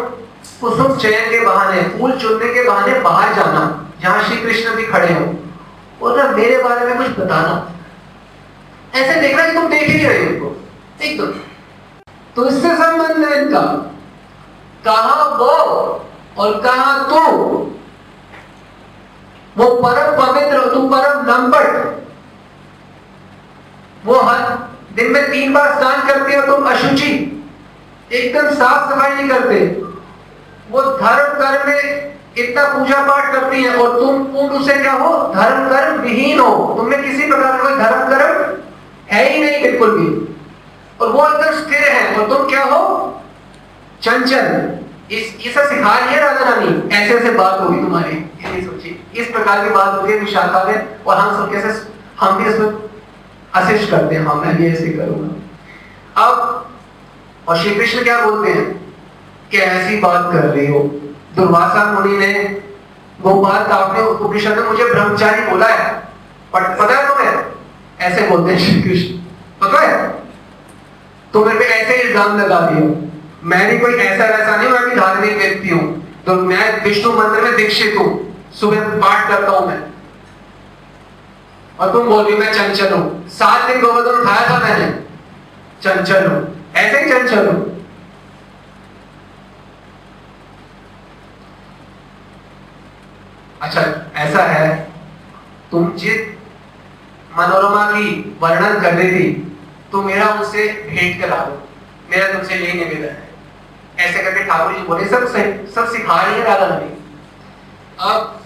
[0.62, 5.14] कुसुम चयन के बहाने, फूल चुनने के बहाने बाहर जाना, जहाँ श्री कृष्ण भी खड़े
[5.14, 5.36] हो।
[6.02, 7.72] और मेरे बारे में कुछ बताना।
[8.96, 10.56] ऐसे देखना कि तुम देख ही रहे उनको
[11.02, 11.28] एकदम।
[12.36, 13.62] तो इससे संबंध है इनका।
[14.86, 16.06] कहा वो
[16.38, 17.32] और कहा तू?
[19.58, 22.02] वो परम पवित्र हो तू परम लंबट।
[24.06, 24.40] वो हर
[24.94, 27.12] दिन में तीन बार स्नान करते हो तुम अशुचि।
[28.12, 29.66] एकदम साफ़ सफ़ाई नहीं करते।
[30.72, 35.34] वो धर्म कर्म में इतना पूजा पाठ करती है और तुम तुम उसे क्या हो?
[35.34, 38.58] धर्म कर्म विहीन हो। तुम्हें किसी प्रकार का धर्म कर्म
[39.12, 40.08] है ही नहीं बिल्कुल भी।
[41.02, 42.82] और वो एकदम स्थिर है और तुम क्या हो?
[44.02, 44.83] चंचल।
[45.14, 48.16] इस, ये सब सिखा रही है राजा रानी। ऐसे ऐसे बात होगी तुम्हारी,
[48.56, 52.44] ये सोचिए इस प्रकार की बात होती है विशाखा में और हम सब कैसे हम
[52.44, 52.74] भी इसमें
[53.54, 56.68] अशिष्ट करते हैं। हाँ मैं भी ऐसे करूँगा। अब,
[57.48, 58.96] और श्री कृष्ण क्या बोलते हैं?
[59.52, 60.80] कि ऐसी बात कर रही हो।
[61.36, 62.62] दुर्वासा मुनि ने
[63.22, 65.94] वो बात आपने उपनिषद में मुझे ब्रह्मचारी बोला है।
[66.54, 67.46] पर पता है तुम्हें?
[68.00, 69.18] ऐसे बोलते हैं श्री कृष्ण।
[69.62, 70.10] पता है?
[71.34, 73.13] तो मेरे पे ऐसे इल्ज़ाम लगा दिया
[73.44, 77.56] मैं कोई ऐसा वैसा नहीं, मैं भी धार्मिक व्यक्ति हूँ। तो मैं विष्णु मंदिर में
[77.56, 78.12] दीक्षित हूँ।
[78.60, 79.82] सुबह पाठ करता हूँ मैं।
[81.80, 84.92] और तुम बोल मैं चंचल हूँ। सात दिन गोवर्धन उठाया था मैंने।
[85.84, 86.42] चंचल हूँ।
[86.76, 87.72] ऐसे ही चंचल हूँ।
[93.62, 93.82] अच्छा
[94.16, 94.70] ऐसा है,
[95.72, 96.22] तुम जिस
[97.38, 99.30] मनोरमा की वर्णन कर रही थी
[99.92, 101.62] तो मेरा उनसे भेंट करा दो।
[102.12, 103.23] मेरा तुमसे यही निवेदन है
[104.00, 105.28] ऐसे करके ठाकुर जी बोले, सब
[105.76, 106.90] सब सिखा रही है राधा रानी।
[108.02, 108.40] अब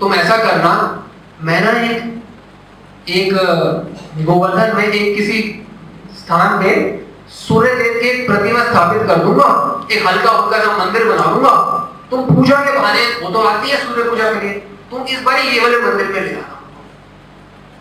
[0.00, 0.72] तुम ऐसा करना,
[1.40, 2.12] मैं ना एक
[3.08, 3.32] एक,
[4.24, 5.40] गोवर्धन में एक किसी
[6.18, 6.70] स्थान पे
[7.30, 9.48] सूर्य देव की प्रतिमा स्थापित कर दूँगा,
[9.92, 11.54] एक हल्का हल्का सा मंदिर बना दूँगा।
[12.10, 14.54] तुम पूजा के बहाने, वो तो आती है सूर्य पूजा के लिए,
[14.90, 16.50] तुम इस बार ये वाले मंदिर में ले आना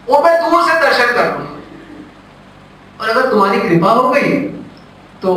[0.07, 1.51] वो मैं दूर से दर्शन कर दूँगा
[2.99, 4.31] और अगर तुम्हारी कृपा हो गई
[5.23, 5.33] तो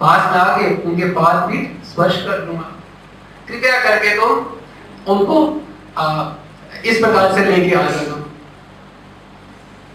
[0.00, 1.58] पास में आके उनके पास भी
[1.88, 2.70] स्पर्श कर दूँगा।
[3.48, 4.26] कृपया करके तो
[5.08, 5.36] उनको
[5.98, 6.04] आ,
[6.84, 8.16] इस प्रकार से लेके आ जाना।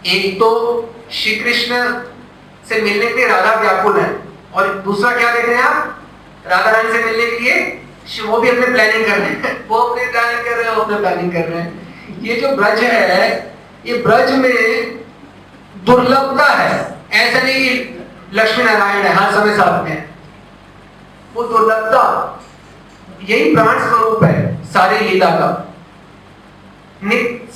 [0.05, 0.49] एक तो
[1.11, 1.81] श्री कृष्ण
[2.69, 4.09] से मिलने के लिए राधा व्याकुल है।
[4.53, 5.99] और दूसरा क्या देख रहे हैं आप?
[6.47, 10.05] राधा रानी से मिलने के लिए वो भी अपने प्लानिंग कर रहे हैं। वो अपने
[10.11, 13.97] प्लानिंग कर रहे हैं वो अपने प्लानिंग कर रहे हैं। ये जो ब्रज है ये
[14.03, 14.99] ब्रज में
[15.85, 16.71] दुर्लभता है।
[17.13, 17.65] ऐसा नहीं
[18.33, 20.09] लक्ष्मी नारायण है, हर समय साथ में।
[21.33, 22.39] वो दुर्लभता,
[23.23, 25.63] यही प्राण स्वरूप है, सारी लीला का।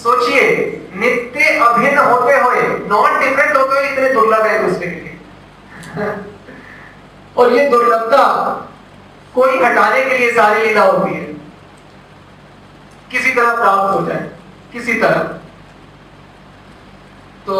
[0.03, 0.45] सोचिए,
[0.95, 5.19] नित्य अभिन्न होते हुए नॉन डिफरेंट होते हुए इतने दुर्लभ है दूसरे के लिए।
[7.37, 8.51] और ये दुर्लभता
[9.35, 11.23] कोई हटाने के लिए सारी लीला होती है।
[13.11, 14.29] किसी तरह प्राप्त हो जाए,
[14.73, 15.19] किसी तरह।
[17.45, 17.57] तो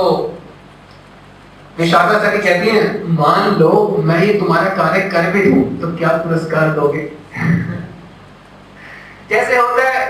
[1.81, 3.71] विशाखा सखी कहती है, मान लो,
[4.05, 7.03] मैं ये तुम्हारा कार्य कर भी दू तो क्या पुरस्कार दोगे?
[9.29, 10.01] जैसे होता है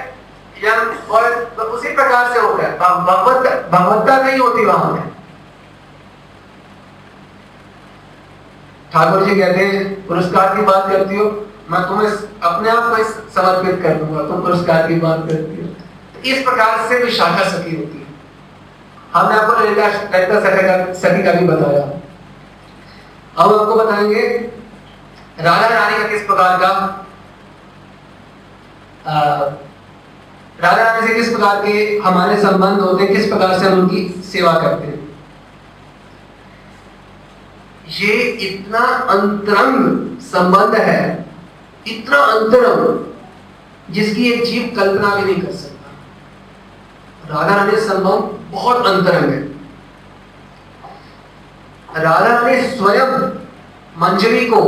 [1.10, 5.02] और तो उसी प्रकार से होता है भगवत, भगवत्ता नहीं होती वहाँ में
[8.94, 11.26] ठाकुर जी कहते हैं, पुरस्कार की बात करती हो,
[11.72, 12.08] मैं तुम्हें
[12.44, 15.68] अपने आप को समर्पित कर दूँगा, तुम पुरस्कार की बात करती हो।
[16.14, 18.01] तो इस प्रकार से विशाखा सखी होती है।
[19.14, 19.54] हमने आपको
[20.96, 21.82] सखी का भी बताया।
[23.38, 24.24] अब आपको बताएँगे
[25.40, 26.72] राजा रानी का किस प्रकार का
[30.60, 34.54] राजा रानी से किस प्रकार के हमारे संबंध होते, किस प्रकार से हम उनकी सेवा
[34.54, 35.00] करते। हैं
[37.92, 38.14] ये
[38.48, 41.26] इतना अंतरंग संबंध है,
[41.86, 42.84] इतना अंतरंग,
[43.94, 45.71] जिसकी एक जीव कल्पना भी नहीं कर सकता।
[47.32, 49.42] राधा रानी संबंध बहुत अंतरंग है।
[52.04, 53.30] राधा रानी स्वयं
[53.98, 54.62] मंजरी को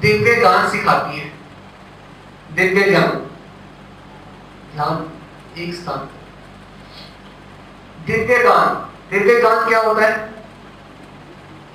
[0.00, 1.32] दिव्य गान सिखाती है।
[2.52, 3.06] दिव्य ज्ञान।
[4.74, 5.10] ध्यान
[5.58, 6.08] एक स्थान।
[8.06, 8.74] दिव्य गान।
[9.10, 10.34] दिव्य गान क्या होता है?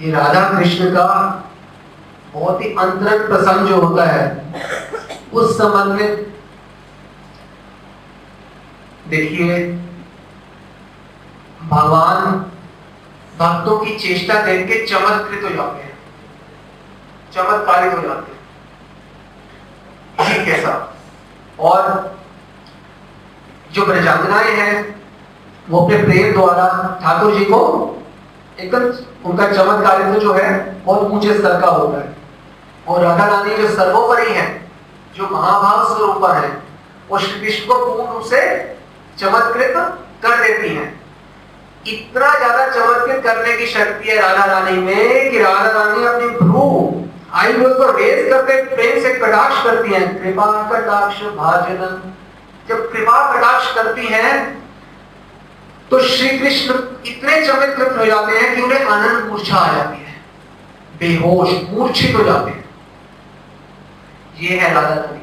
[0.01, 1.05] ये राधा कृष्ण का
[2.33, 4.45] बहुत ही अंतरंग प्रसंग जो होता है,
[5.33, 6.33] उस संबंध में
[9.07, 9.81] देखिए
[11.67, 12.45] भगवान
[13.39, 15.97] भक्तों की चेष्टा देख के चमत्कृत हो जाते हैं।
[17.33, 18.31] चमत्कारित हो जाते
[20.23, 20.97] हैं। कैसा?
[21.59, 22.15] और
[23.71, 25.01] जो ब्रजांगनाएँ हैं,
[25.69, 27.91] वो अपने प्रेम द्वारा ठाकुर जी को
[28.59, 28.83] एकदम
[29.29, 32.15] उनका चमत्कारित्व जो है, बहुत ऊँचे स्तर का होता है।
[32.87, 34.71] और राधा रानी जो सर्वोपरि है,
[35.15, 36.63] जो महाभाव स्वरूप है,
[37.09, 38.73] वो श्री कृष्ण को पूर्ण रूप से
[39.17, 39.73] चमत्कृत
[40.23, 41.04] कर देती हैं।
[41.85, 46.67] इतना ज़्यादा चमत्कृत करने की शक्ति है राधा रानी में कि राधा रानी अपनी भ्रू
[47.33, 52.13] आई को रेज करते प्रेम से कटाक्ष करती हैं। कृपा कटाक्ष भाजन।
[52.69, 54.31] जब कृपा कटाक्ष करती हैं
[55.91, 56.73] तो श्री कृष्ण
[57.07, 60.13] इतने चमत्कृत हो जाते हैं कि उन्हें आनंद मूर्छा आ जाती है।
[60.99, 62.63] बेहोश, मूर्छित हो जाते हैं।
[64.39, 65.21] ये है राधा रानी।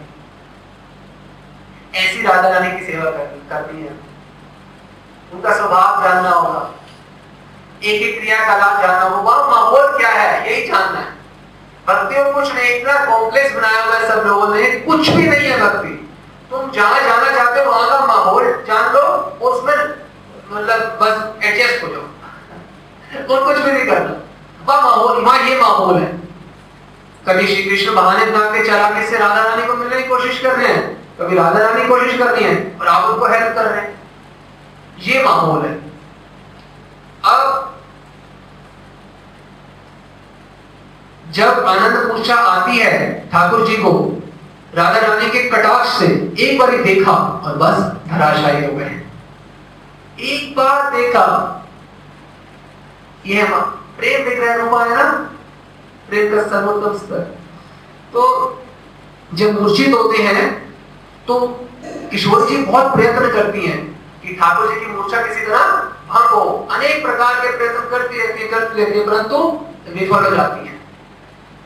[1.99, 3.11] ऐसी राधा रानी की सेवा
[3.51, 4.12] करनी है।
[5.35, 6.71] उनका स्वभाव जानना होगा।
[7.85, 11.23] एक एक क्रियाकलाप जानना होगा। माहौल क्या है, यही जानना है।
[11.89, 15.61] भक्तियों कुछ नहीं, इतना कॉम्प्लेक्स बनाया हुआ है सब लोगों ने। कुछ भी नहीं है
[15.61, 16.09] भक्ति।
[16.51, 19.01] तुम जहाँ जाना चाहते हो, वहाँ का माहौल जान लो।
[19.43, 19.77] उसमें
[20.51, 22.03] मतलब बस एडजस्ट हो जाओ।
[23.31, 24.11] और कुछ भी नहीं करना।
[24.67, 26.23] वह माहौल, वहाँ ये माहौल है।
[27.29, 30.57] कभी श्री कृष्ण बहाने बना के चला से राधा रानी को मिलने की कोशिश कर
[30.57, 33.81] रहे हैं। कभी राधा रानी कोशिश कर रही है और आप उनको हेल्प कर रहे
[33.81, 34.02] हैं।
[35.03, 35.75] ये माहौल है।
[37.25, 37.69] अब
[41.31, 42.95] जब आनंद मूर्छा आती है
[43.31, 43.91] ठाकुर जी को,
[44.75, 46.07] राधा रानी के कटाक्ष से
[46.41, 49.01] एक बार देखा और बस धराशायी हो गए।
[50.27, 51.27] एक बार देखा,
[53.27, 53.45] ये
[53.99, 55.11] प्रेम विग्रह रूपा, है ना?
[56.09, 57.21] प्रेम का सर्वोत्तम स्तर।
[58.13, 58.23] तो
[59.33, 60.51] जब मूर्छित होते हैं
[61.27, 61.39] तो
[62.11, 63.81] किशोर जी बहुत प्रयत्न करती हैं।
[64.23, 65.59] कि ठाकुर जी की मूर्छा किसी तरह
[66.09, 69.37] भंग हो। अनेक प्रकार के प्रयत्न करती रहती है, करती रहती है, परंतु
[69.89, 70.79] विफल हो जाती है।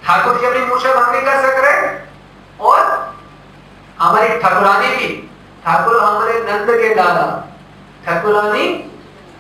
[0.05, 2.07] ठाकुर जी अपनी मूर्छा भंग नहीं कर सक रहे।
[2.61, 3.15] और
[3.99, 5.31] हमारी ठाकुरानी भी
[5.65, 7.49] ठाकुर हमारे नंद के दादा,
[8.07, 8.73] ठाकुरानी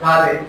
[0.04, 0.46] राधे।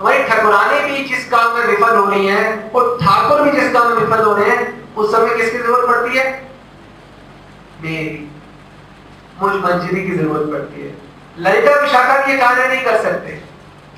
[0.00, 3.88] हमारी ठाकुरानी भी जिस काम में विफल हो रही है, और ठाकुर भी जिस काम
[3.88, 6.52] में विफल हो रहे हैं, उस समय किसकी ज़रूरत पड़ती है?
[7.80, 8.30] मेरी।
[9.42, 11.01] मुझ मंजिली की ज़रूरत पड़ती है।
[11.38, 13.32] ललिता विशाखा ये कार्य नहीं कर सकते।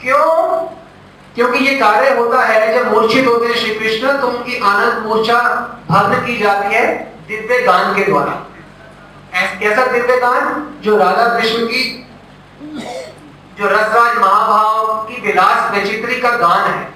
[0.01, 0.59] क्यों?
[1.35, 5.39] क्योंकि ये कार्य होता है, जब मूर्छित होते हैं श्री कृष्ण तो उनकी आनंद मूर्छा
[5.91, 6.87] भग्न की जाती है
[7.29, 8.33] दिव्य गान के द्वारा।
[9.61, 10.63] कैसा दिव्य गान?
[10.83, 11.83] जो राधा कृष्ण की,
[13.59, 16.89] जो रसराज महाभाव की विलास विचित्री का गान है।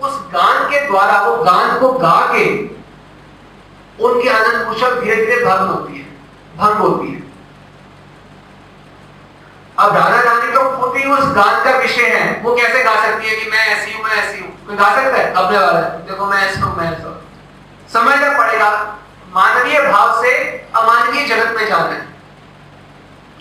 [0.00, 2.46] उस गान के द्वारा, वो गान को गा के
[3.98, 6.06] उनकी आनंद मूर्छा धीरे धीरे भंग होती है,
[6.56, 7.23] भंग होती है।
[9.84, 13.36] अब राधा रानी को उसकी उस गान का विषय है। वो कैसे गा सकती है
[13.36, 14.48] कि मैं ऐसी हूँ, मैं ऐसी हूँ?
[14.66, 15.32] कोई गा सकता है?
[15.32, 17.20] अपने वाला। देखो, मैं ऐसा हूँ, मैं ऐसा हूँ।
[17.92, 18.70] समझना पड़ेगा।
[19.34, 20.32] मानवीय भाव से
[20.76, 22.02] अमानवीय जगत में जाना है।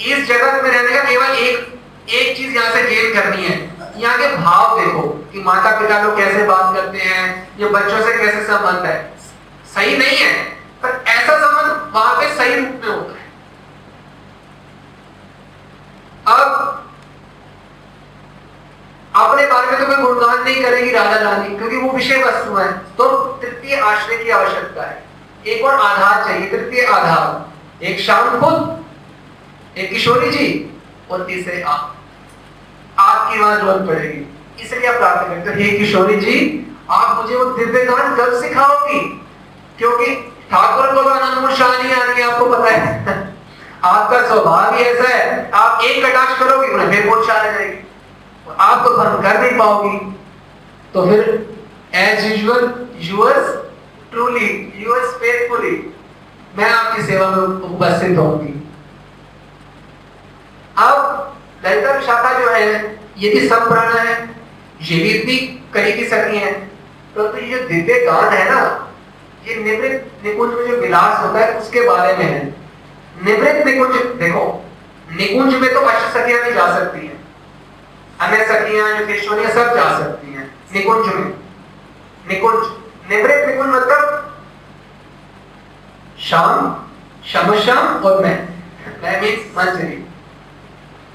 [0.02, 1.72] इस जगत में रहने का केवल एक
[2.10, 3.58] एक चीज़ यहाँ से गेन करनी है।
[3.98, 5.02] यहाँ के भाव देखो
[5.34, 8.98] कि माता पिता लोग कैसे बात करते हैं, ये बच्चों से कैसे संबंध है।
[9.76, 10.34] सही नहीं है,
[10.84, 13.23] पर ऐसा संबंध वहाँ पे सही रूप में होता है।
[16.28, 16.80] अब
[19.16, 22.72] अपने बारे में तो कोई गुणगान नहीं करेगी राधा रानी, क्योंकि वो विषय वस्तु है।
[22.74, 25.04] तो तृतीय आश्रय की आवश्यकता है।
[25.48, 28.86] एक और आधार चाहिए, तृतीय आधार। एक शाम खुद,
[29.78, 30.80] एक किशोरी जी
[31.12, 31.96] और तीसरे आप।
[33.00, 37.86] आपकी वहाँ ज़रूरत पड़ेगी। इसलिए आप प्रार्थना करते हे किशोरी जी, आप मुझे वो दिव्य
[37.86, 39.00] गान कब सिखाओगी?
[39.78, 40.16] क्योंकि
[40.52, 43.33] ठाकुर को तो अनंत नहीं आ रही आपको पता है।
[43.84, 47.88] आपका स्वभाव ही ऐसा है। आप एक कटाक्ष करोगे, उन्हें फिर बहुत शाह जाएगी।
[48.60, 49.98] आप तो भ्रम कर नहीं पाओगी।
[50.94, 51.50] तो फिर
[51.96, 53.54] as usual yours
[54.12, 55.96] truly yours faithfully
[56.58, 58.60] मैं आपकी सेवा में उपस्थित होंगी
[60.78, 64.36] अब ललिता शाखा जो है, ये भी संप्राण है।
[64.82, 65.36] ये भी इतनी
[65.74, 68.92] करीबी सखी है। परंतु तो ये जो दिव्य गान है ना,
[69.48, 72.63] ये निवृत्त निकुंज में जो विलास होता है, उसके बारे में है।
[73.22, 74.44] निवृत्त निकुंज, देखो,
[75.12, 77.18] निकुंज में तो अष्ट सखियाँ भी जा सकती हैं।
[78.22, 81.34] अन्य सखियाँ जो किशोरियाँ सब जा सकती हैं, निकुंज में।
[82.26, 82.66] निकुंज,
[83.10, 84.36] निवृत्त निकुंज मतलब
[86.22, 86.76] शाम
[87.26, 88.38] शम शाम और मैं।
[89.04, 89.98] मैं मीन्स मंजरी।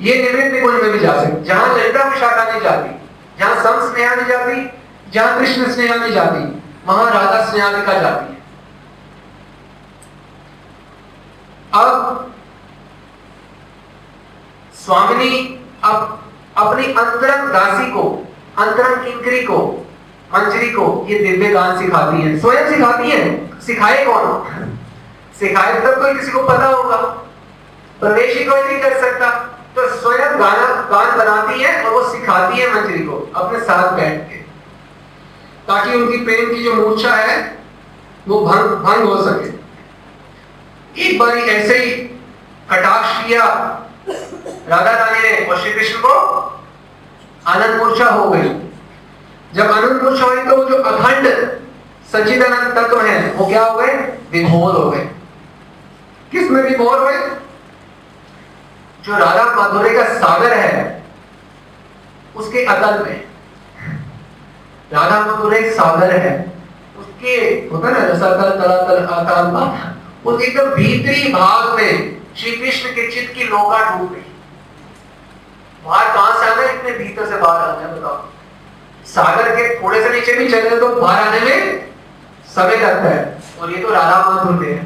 [0.00, 2.90] ये निवृत्त निकुंज में भी जा सकती जहाँ ललिता विशाखा नहीं जाती,
[3.38, 6.44] जहाँ सम स्नेहा नहीं जाती, जहाँ कृष्ण स्नेहा नहीं जाती,
[6.86, 8.37] वहाँ राधा स्नेहालिका जाती है।
[11.78, 12.34] अब
[14.84, 16.24] स्वामिनी अब
[16.56, 18.26] अपनी अंतरंग दासी को,
[18.58, 19.86] अंतरंग किंकरी को,
[20.34, 23.48] मंजरी को ये दिव्य गान सिखाती है। स्वयं सिखाती है?
[23.60, 24.46] सिखाए कौन हो?
[25.38, 26.96] सिखाए तब कोई किसी को पता होगा।
[28.00, 29.30] प्रवेश ही कोई नहीं कर सकता।
[29.76, 34.28] तो स्वयं गाना, गान बनाती है और वो सिखाती है मंजरी को अपने साथ बैठ
[34.28, 34.36] के।
[35.68, 37.58] ताकि उनकी प्रेम की जो मूर्छा है,
[38.28, 39.57] वो भंग भंग हो सके।
[40.96, 41.90] एक बार ऐसे ही
[42.70, 43.44] कटाक्ष किया।
[44.68, 46.14] राधा रानी ने, और श्री कृष्ण को
[47.46, 48.48] आनंद मूर्छा हो गई।
[49.54, 51.26] जब आनंद मूर्छा हुई तो जो अखंड
[52.12, 53.94] सचिदानंद तत्व है, वो क्या हो गए?
[54.30, 55.04] विभोर हो गए।
[56.32, 57.18] किसमें विभोर हुए?
[59.04, 61.04] जो राधा माधुर्य का सागर है,
[62.36, 63.24] उसके अतल में।
[64.92, 66.52] राधा माधुर्य सागर है,
[66.98, 67.36] उसके
[67.72, 69.46] होता ना रसातल तलातल, आकाल
[70.28, 71.92] उस एकदम भीतरी भाग में
[72.36, 74.26] श्री कृष्ण के चित्त की लोका डूब गई
[75.84, 78.18] बाहर कहाँ से आना इतने भीतर से बाहर आना बताओ।
[79.06, 81.88] सागर के थोड़े से नीचे भी चले तो बाहर आने में
[82.54, 83.22] समय लगता है।
[83.60, 84.82] और ये तो राधा माधुर्य है।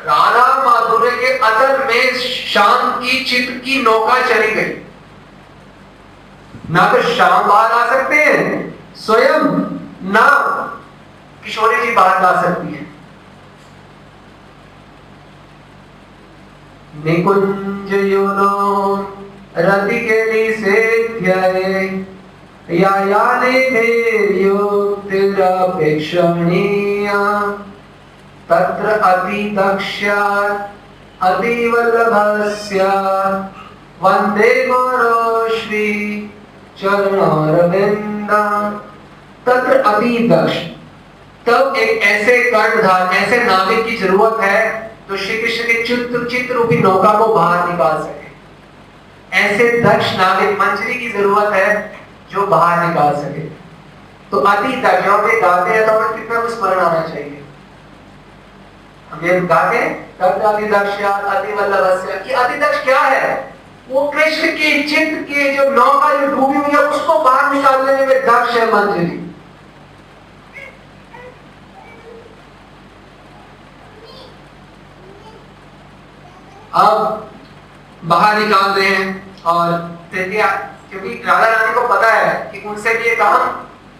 [0.00, 4.72] राधा माधुर्य के अतल में शाम की चित्त की नौका चली गई।
[6.70, 9.42] ना तो शाम बाहर आ सकते हैं, स्वयं
[10.12, 10.26] ना
[11.44, 12.86] किशोरी जी बाहर ला सकती है।
[16.94, 18.96] निकुंज योनो
[19.56, 21.80] रति के लिए ध्याये
[22.70, 23.60] या या ने
[25.10, 27.20] तेरा पेक्षणीया
[28.50, 32.84] तत्र अति दक्ष्यात् अतिवल्लभस्य
[34.02, 35.88] वंदे गौरश्री
[36.78, 38.42] चरणारविंदा
[39.46, 40.56] तत्र अति दक्ष
[41.46, 46.54] तब एक ऐसे कर्णधार, ऐसे नाविक की ज़रूरत है तो श्री कृष्ण के चित्र चित्र
[46.54, 51.70] रूपी नौका को बाहर निकाल सके। ऐसे दक्ष नाविक मंजरी की ज़रूरत है
[52.32, 53.40] जो बाहर निकाल सके।
[54.30, 57.42] तो अति दक्ष पे गाते हैं तो हमें कितना स्मरण आना चाहिए।
[59.10, 59.80] हम ये गाते
[60.20, 63.52] तब अधिदक्ष अधिवल्लभस्य ये अधिदक्ष क्या है?
[63.88, 68.20] वो कृष्ण के चित्र के जो नौका जो डूबी हुई है, उसको बाहर निकालने में
[68.26, 69.18] दक्ष है मंजरी।
[76.74, 77.30] अब
[78.04, 79.72] बाहर निकाल रहे हैं और
[80.90, 83.50] क्योंकि राधा रानी को पता है कि उनसे भी ये काम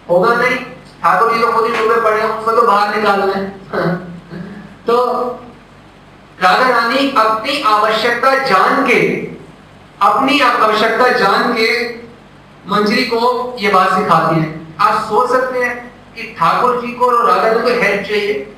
[0.09, 0.57] होगा नहीं।
[1.03, 3.63] ठाकुर जी तो खुद ही डूबे पड़े हैं उनको तो बाहर निकाल रहे हैं।
[4.87, 4.95] तो
[6.41, 8.99] राधा रानी अपनी आवश्यकता जान के,
[10.01, 11.89] अपनी आवश्यकता जान के
[12.67, 17.25] मंजरी को ये बात सिखाती है। आप सोच सकते हैं कि ठाकुर जी को और
[17.25, 18.57] राधा जी को हेल्प चाहिए।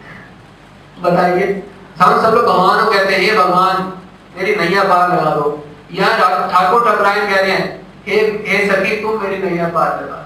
[1.00, 1.64] बताइए।
[2.02, 4.02] हम सब लोग भगवान को कहते हैं ये भगवान
[4.36, 5.46] मेरी नैया पार लगा दो।
[5.92, 7.68] यहाँ ठाकुर टकराए कह रहे हैं,
[8.08, 8.16] हे
[8.48, 10.18] हे सखी, तुम मेरी नैया पार लगा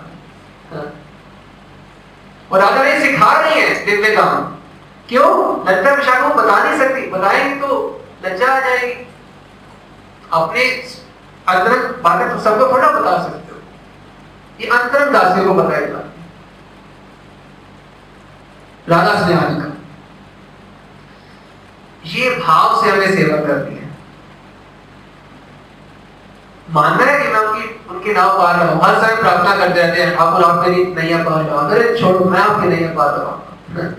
[0.72, 0.86] हाँ।
[2.51, 4.41] और राजा ने सिखा रही है दिव्य काम,
[5.10, 5.30] क्यों?
[5.66, 7.70] लज्जा विशाख को बता नहीं सकती। बताएँगे तो
[8.26, 8.93] लज्जा आ जाएगी।
[10.32, 10.64] अपने
[11.47, 13.57] अंतरंग बातें तो सबको थोड़ा बता सकते हो।
[14.60, 16.01] ये अंतरंग दासी को बताएगा
[18.88, 19.68] राधा स्नेहान का
[22.10, 23.78] ये भाव से हमें सेवा करनी है।
[26.70, 30.01] मानना है कि मैं उनकी, उनके नाव पार रहा। हूँ हर समय प्रार्थना करते रहते
[30.01, 33.26] हैं ठाकुर आप मेरी नैया पार रहा हूँ अरे छोड़ो, मैं आपकी नैया पार रहा।
[33.26, 33.93] हूँ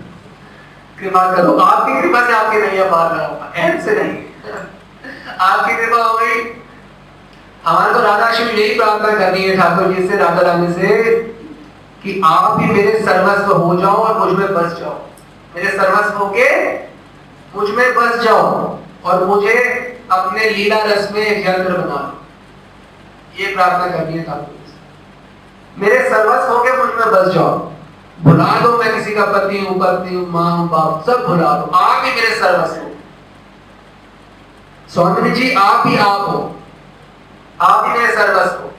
[0.99, 4.15] कृपा करो, आपकी कृपा से आपकी नैया पार रहा हूँ ऐसे नहीं।
[5.39, 6.41] आपकी कृपा हो गई।
[7.65, 11.11] हमारे को राधा शिव यही प्रार्थना करनी है ठाकुर जी से, राधा रानी से,
[12.03, 14.95] कि आप ही मेरे सर्वस्व हो जाओ और मुझमें बस जाओ।
[15.55, 16.49] मेरे सर्वस्व होके
[17.55, 19.53] मुझमें बस जाओ और मुझे
[20.11, 22.20] अपने लीला रस में यंत्र बना लो
[23.41, 24.59] ये प्रार्थना करनी है ठाकुर
[25.77, 27.51] मेरे सर्वस्व होके मुझमें बस जाओ।
[28.23, 31.71] भुला दो मैं किसी का पति हूँ, पत्नी हूँ, माँ हूँ, बाप, सब भुला दो।
[31.77, 32.89] आप ही मेरे सर्वस्व हो।
[34.89, 36.55] स्वामी जी, आप ही आप हो।
[37.61, 38.71] आप ही मेरे सर्वस्व हो।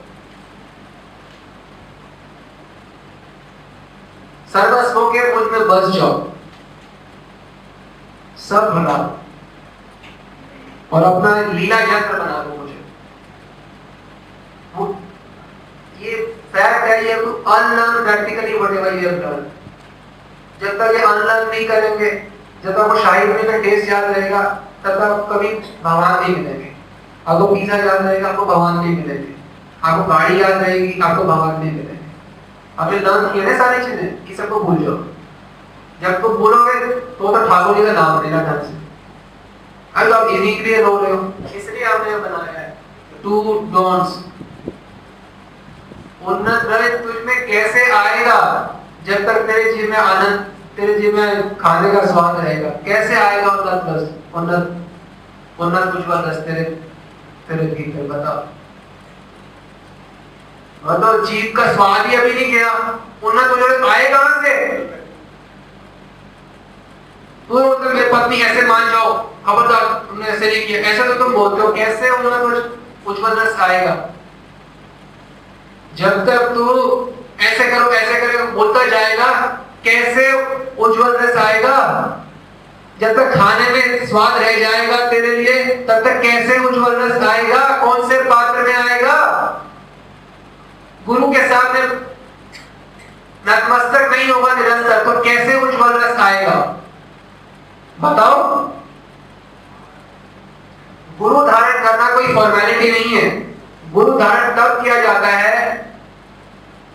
[4.53, 6.13] सर्वस्व के मुझमें बस जाओ।
[8.39, 8.97] सब भुला
[10.93, 12.81] और अपना लीला यंत्र बना दो मुझे
[16.03, 16.15] ये
[16.53, 19.45] फैक्ट है ये unlearn practically whatever you have learn
[20.61, 22.09] जब तक ये अनलर्न नहीं करेंगे,
[22.63, 24.41] जब तक आपको शाही पनीर का टेस्ट याद रहेगा,
[24.83, 25.47] तब तक कभी
[25.83, 26.71] भगवान नहीं मिलेंगे।
[27.27, 29.33] आपको पिज्जा याद रहेगा, आपको भगवान नहीं मिलेंगे।
[29.83, 31.97] आपको गाड़ी याद रहेगी, आपको भगवान नहीं मिलेंगे।
[32.79, 34.97] आपने लर्न किए ना सारी चीज़ें ये सबको भूल जाओ।
[36.01, 38.73] जब तुम बोलोगे तो तो ठाकुर जी का नाम लेना ढंग से।
[39.95, 42.69] अब आप इन्हीं के लिए रो रहे हो। इसलिए आपने बनाया है।
[43.23, 43.41] टू
[43.73, 44.17] डोंट्स
[46.25, 48.39] उन्नत रहे तुझ में कैसे आएगा
[49.05, 50.39] जब तक तेरे जीव में आनंद,
[50.75, 52.69] तेरे जीव में खाने का स्वाद रहेगा?
[52.85, 56.63] कैसे आएगा उन्नत रस उन्नत उन्नत उज्जवल रस तेरे
[57.47, 58.43] तेरे भीतर बताओ
[60.85, 62.71] मतलब जीव का स्वाद ही अभी नहीं गया।
[63.23, 64.55] उन्नत उज्जवल आए कहाँ से?
[67.49, 69.13] तो मतलब मेरी पत्नी ऐसे मान जाओ।
[69.45, 73.93] खबरदार तुमने ऐसे नहीं किया। ऐसा तो तुम बोलते हो, कैसे उन्नत उज्जवल रस आएगा?
[75.95, 76.65] जब तक तू
[77.41, 79.31] ऐसे करो ऐसे करो, बोलता जाएगा,
[79.83, 80.33] कैसे
[80.75, 81.77] उज्जवल रस आएगा?
[82.99, 87.77] जब तक खाने में स्वाद रह जाएगा तेरे लिए, तब तक कैसे उज्जवल रस आएगा?
[87.85, 89.15] कौन से पात्र में आएगा?
[91.05, 91.81] गुरु के सामने
[93.47, 96.75] नतमस्तक नहीं होगा निरंतर तो कैसे उज्जवल रस आएगा?
[98.01, 98.57] बताओ।
[101.19, 103.52] गुरु धारण करना कोई फॉर्मेलिटी नहीं है।
[103.93, 105.85] गुरु धारण तब किया जाता है,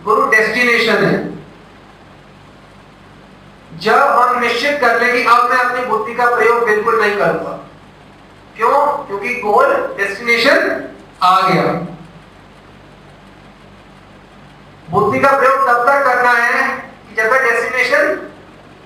[0.03, 1.39] गुरु डेस्टिनेशन है।
[3.79, 7.67] जब हम निश्चित कर लें कि अब मैं अपनी बुद्धि का प्रयोग बिल्कुल नहीं करूँगा।
[8.57, 8.87] क्यों?
[9.07, 10.85] क्योंकि गोल डेस्टिनेशन
[11.23, 11.63] आ गया।
[14.89, 18.31] बुद्धि का प्रयोग तब तक करना है कि जब तक डेस्टिनेशन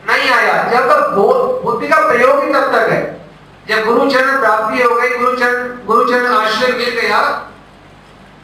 [0.10, 1.10] नहीं आया, जब तक
[1.66, 3.26] बुद्धि का प्रयोग ही तब तक है।
[3.68, 7.50] जब गुरुचरण प्राप्ति हो गई गुरुचरण गुरुचरण आश्रय मिल गया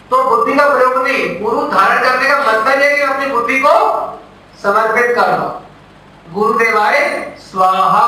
[0.10, 4.00] तो बुद्धि का प्रयोग नहीं गुरु धारण करने का मतलब है कि अपनी बुद्धि को
[4.64, 5.62] समर्पित करना
[6.34, 8.06] गुरुदेवाय स्वाहा।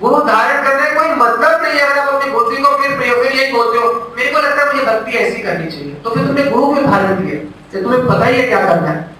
[0.00, 3.26] गुरु धारण करने का कोई मतलब नहीं है। अगर आप अपनी बुद्धि को फिर प्रयोग
[3.26, 6.42] यही बोलते हो, मेरे को लगता है मुझे भक्ति ऐसी करनी चाहिए। तो फिर तुमने
[6.44, 7.52] गुरु को धारण किया?
[7.82, 9.16] तुम्हें पता ही है क्या करना है।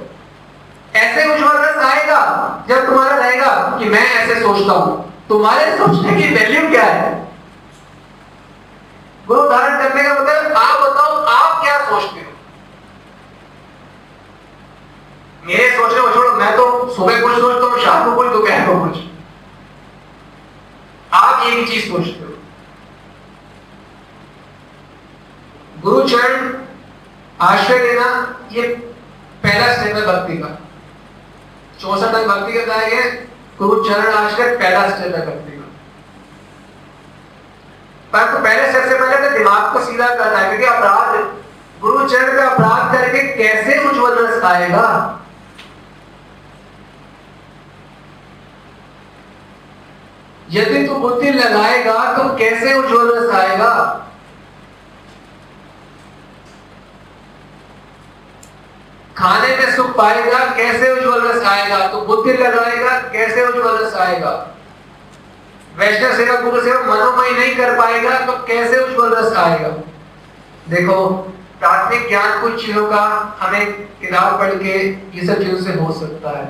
[0.96, 2.20] ऐसे उज्जवल रस आएगा
[2.70, 7.32] जब तुम्हारा रहेगा कि मैं ऐसे सोचता हूँ। तुम्हारे सोचने की वैल्यू क्या है?
[9.28, 12.32] गुरु धारण करने का मतलब आप बताओ, आप क्या सोचते हो?
[15.44, 18.86] मेरे सोचने को छोड़ो, मैं तो सुबह कुछ सोचता हूँ, शाम को कुछ, दोपहर को
[18.86, 18.98] कुछ।
[21.14, 22.31] आप एक चीज़ सोचते हो।
[26.12, 26.54] चरण
[27.42, 28.08] आश्रय लेना,
[28.52, 28.68] ये
[29.44, 30.58] पहला स्टेप है भक्ति का।
[31.82, 33.06] चौसठ तक भक्ति का कहा गया
[33.60, 35.66] गुरु चरण आश्रय पहला स्टेप है भक्ति का।
[38.14, 41.14] पर तो पहले सबसे पहले तो दिमाग को सीधा करना है, क्योंकि अपराध
[41.82, 44.86] गुरु चरण का अपराध करके कैसे उज्जवल रस आएगा
[50.50, 53.72] यदि तू बुद्धि लगाएगा तो कैसे उज्जवल रस आएगा
[59.18, 61.88] खाने में सुख पाएगा, कैसे उज्जवल रस आएगा?
[61.88, 64.48] तो बुद्धि लगाएगा, कैसे उज्जवल रस आएगा?
[65.78, 69.68] वैष्णव सेवा गुरु सेवा मनोमय नहीं कर पाएगा तो कैसे उज्जवल रस आएगा?
[70.70, 71.10] देखो,
[71.60, 73.02] प्राथमिक ज्ञान कुछ चीज़ों का
[73.40, 76.46] हमें किताब पढ़ के ये सब चीज़ों से हो सकता है।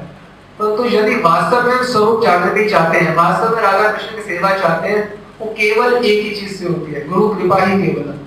[0.60, 4.50] परंतु तो यदि वास्तव में स्वरूप जागृति चाहते हैं, वास्तव में राधा कृष्ण की सेवा
[4.50, 8.20] चाहते हैं, वो केवल एक ही चीज़ से होती है, गुरु कृपा ही केवल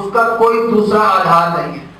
[0.00, 1.91] उसका कोई दूसरा आधार नहीं है।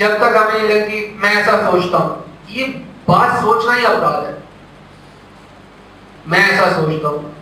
[0.00, 2.64] जब तक हमें लगे कि मैं ऐसा सोचता हूँ। ये
[3.08, 4.42] बात सोचना ही अपराध है।
[6.26, 7.36] मैं ऐसा सोचता हूँ।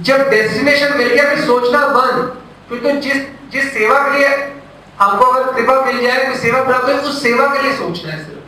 [0.00, 4.28] जब डेस्टिनेशन मिल गया, फिर सोचना बंद। क्योंकि जिस जिस सेवा के लिए
[4.98, 8.24] हमको अगर कृपा मिल जाए, कोई सेवा प्राप्त हो, उस सेवा के लिए सोचना है
[8.24, 8.42] सिर्फ़।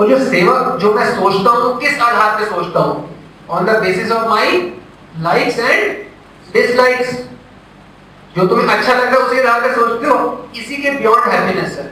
[0.00, 3.15] और जो सेवा, जो मैं सोचता हूँ, किस आधार पे सोचता हूँ?
[3.50, 4.60] On the basis of my
[5.22, 7.12] likes and dislikes
[8.36, 10.16] जो तुम्हें अच्छा लगता है, उसी आधार पर सोचते हो।
[10.56, 11.84] इसी के बियॉन्ड हैप्पीनेस है।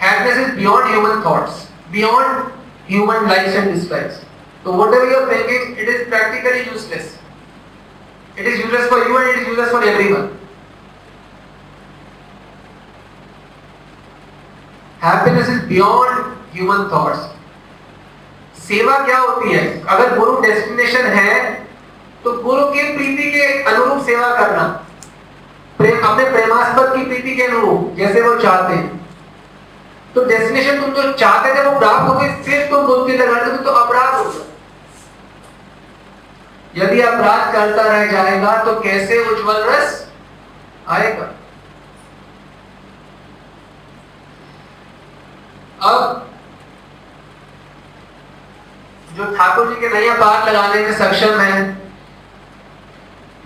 [0.00, 2.50] Happiness is beyond human thoughts beyond
[2.90, 4.20] human likes and dislikes
[4.64, 7.18] तो whatever you're thinking it is practically useless
[8.38, 10.28] it is useless for you and it is useless for everyone
[15.04, 16.24] happiness is beyond
[16.54, 17.30] human thoughts
[18.72, 19.62] सेवा क्या होती है?
[19.84, 21.34] अगर गुरु destination है
[22.24, 24.62] तो गुरु की प्रीति के अनुरूप सेवा करना।
[25.78, 29.00] प्रेम अपने प्रेमास्पद की प्रीति के अनुरूप, जैसे वो चाहते हैं।
[30.14, 33.70] तो डेस्टिनेशन तुम जो चाहते थे, वो प्राप्त हो गई फिर तुम बुद्धि लगाने तो
[33.72, 34.40] अपराध होगा
[36.76, 40.06] यदि अपराध करता रह जाएगा तो कैसे उज्जवल रस
[40.88, 41.30] आएगा?
[45.82, 46.28] अब
[49.16, 51.62] जो ठाकुर जी के नया पार लगाने में सक्षम है,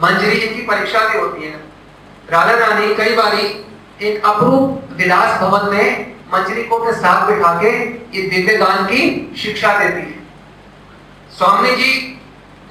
[0.02, 1.54] मंजरी इनकी परीक्षा भी होती है।
[2.30, 3.46] राधा रानी कई बारी
[4.02, 7.70] एक अप्रूप विलास भवन में मंजरी को अपने साथ बिठा के
[8.16, 10.24] ये दिव्य गान की शिक्षा देती है।
[11.38, 11.92] स्वामी जी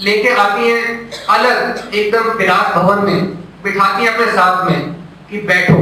[0.02, 0.82] लेके आती है
[1.30, 3.26] अलग एकदम विलास भवन में,
[3.64, 4.94] बिठाती है अपने साथ में
[5.30, 5.82] कि बैठो।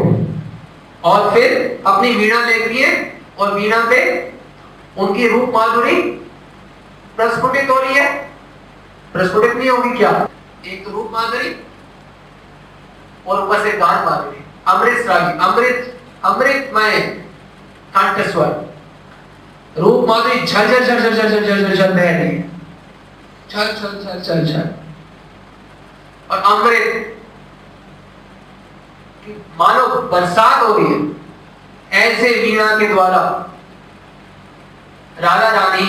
[1.03, 2.91] और फिर अपनी वीणा लेती है
[3.39, 4.01] और वीणा पे
[4.97, 6.01] उनकी रूप माधुरी
[7.15, 8.11] प्रस्फुटित हो रही है
[9.13, 10.11] प्रस्फुटित नहीं होगी क्या
[10.65, 11.55] एक तो रूप माधुरी
[13.27, 15.89] और ऊपर से गान माधुरी अमृत रागी अमृत
[16.25, 16.99] अमृतमय
[17.95, 18.61] कंठ स्वर
[19.77, 22.51] रूप माधुरी झल झल झल झल झल झल झल झल बह रही है
[23.49, 24.69] चल चल चल चल चल
[26.31, 27.09] और अमृत
[29.59, 33.19] मानो बरसात हो रही है ऐसे वीणा के द्वारा
[35.19, 35.85] राधा रानी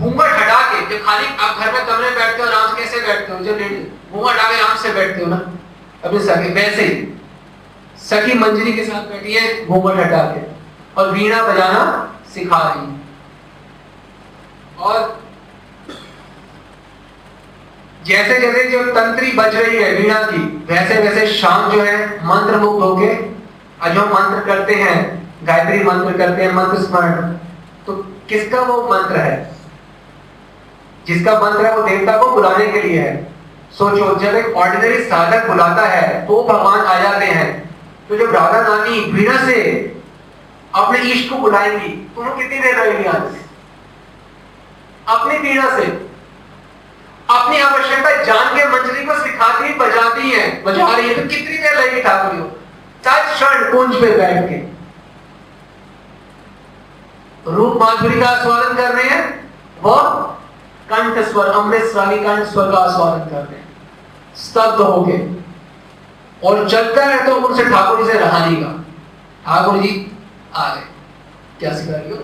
[0.00, 3.00] घूंघट हटा के, जब खाली आप घर में कमरे में बैठते हो आराम से कैसे
[3.06, 3.76] बैठते हो, जब लेडी
[4.12, 5.40] घूंघट हटा के आराम से बैठते हो ना,
[6.04, 6.94] अपने सखी, वैसे ही,
[8.00, 10.40] सखी मंजरी के साथ बैठी है, घूंघट हटा के,
[10.96, 11.82] और वीणा बजाना
[12.34, 12.92] सिखा रही है।
[14.80, 15.22] और
[18.06, 20.38] जैसे जैसे जो तंत्री बज रही है वीणा की
[20.68, 23.12] वैसे वैसे शाम जो है मंत्र मुक्त होके
[23.94, 24.96] जो मंत्र करते हैं,
[25.44, 27.32] गायत्री मंत्र करते हैं, मंत्र स्मरण
[27.86, 27.94] तो
[28.28, 29.53] किसका वो मंत्र है?
[31.06, 33.14] जिसका मंत्र है वो देवता को बुलाने के लिए है।
[33.72, 37.48] सोचो, जब एक ऑर्डिनरी साधक बुलाता है तो भगवान आ जाते हैं।
[38.08, 39.60] तो जब राधा रानी वीणा से
[40.74, 43.22] अपने इष्ट को बुलाएँगी तो वो कितनी देर रहेगी आज?
[45.08, 45.84] अपनी वीणा से।
[47.30, 51.56] अपनी आवश्यकता जान के मंजरी को सिखाती है बजाती है। बजा रही है तो कितनी
[51.58, 52.32] देर लगेगी ठाकुर
[53.04, 54.58] तज क्षण कुंज पे बैठ के।
[57.46, 59.24] रूप माधुरी का आस्वादन कर रहे हैं।
[59.82, 59.94] वो
[60.90, 63.68] कंठ स्वर अमृत स्वामी कंठ स्वर का आस्वादन कर रहे हैं।
[64.36, 65.18] स्तब्ध हो गए
[66.44, 68.72] और चलता है तो उनसे ठाकुर जी से रहा नहीं का
[69.46, 69.90] ठाकुर जी
[70.56, 70.82] आ गए।
[71.58, 72.16] क्या सिखा रही हो?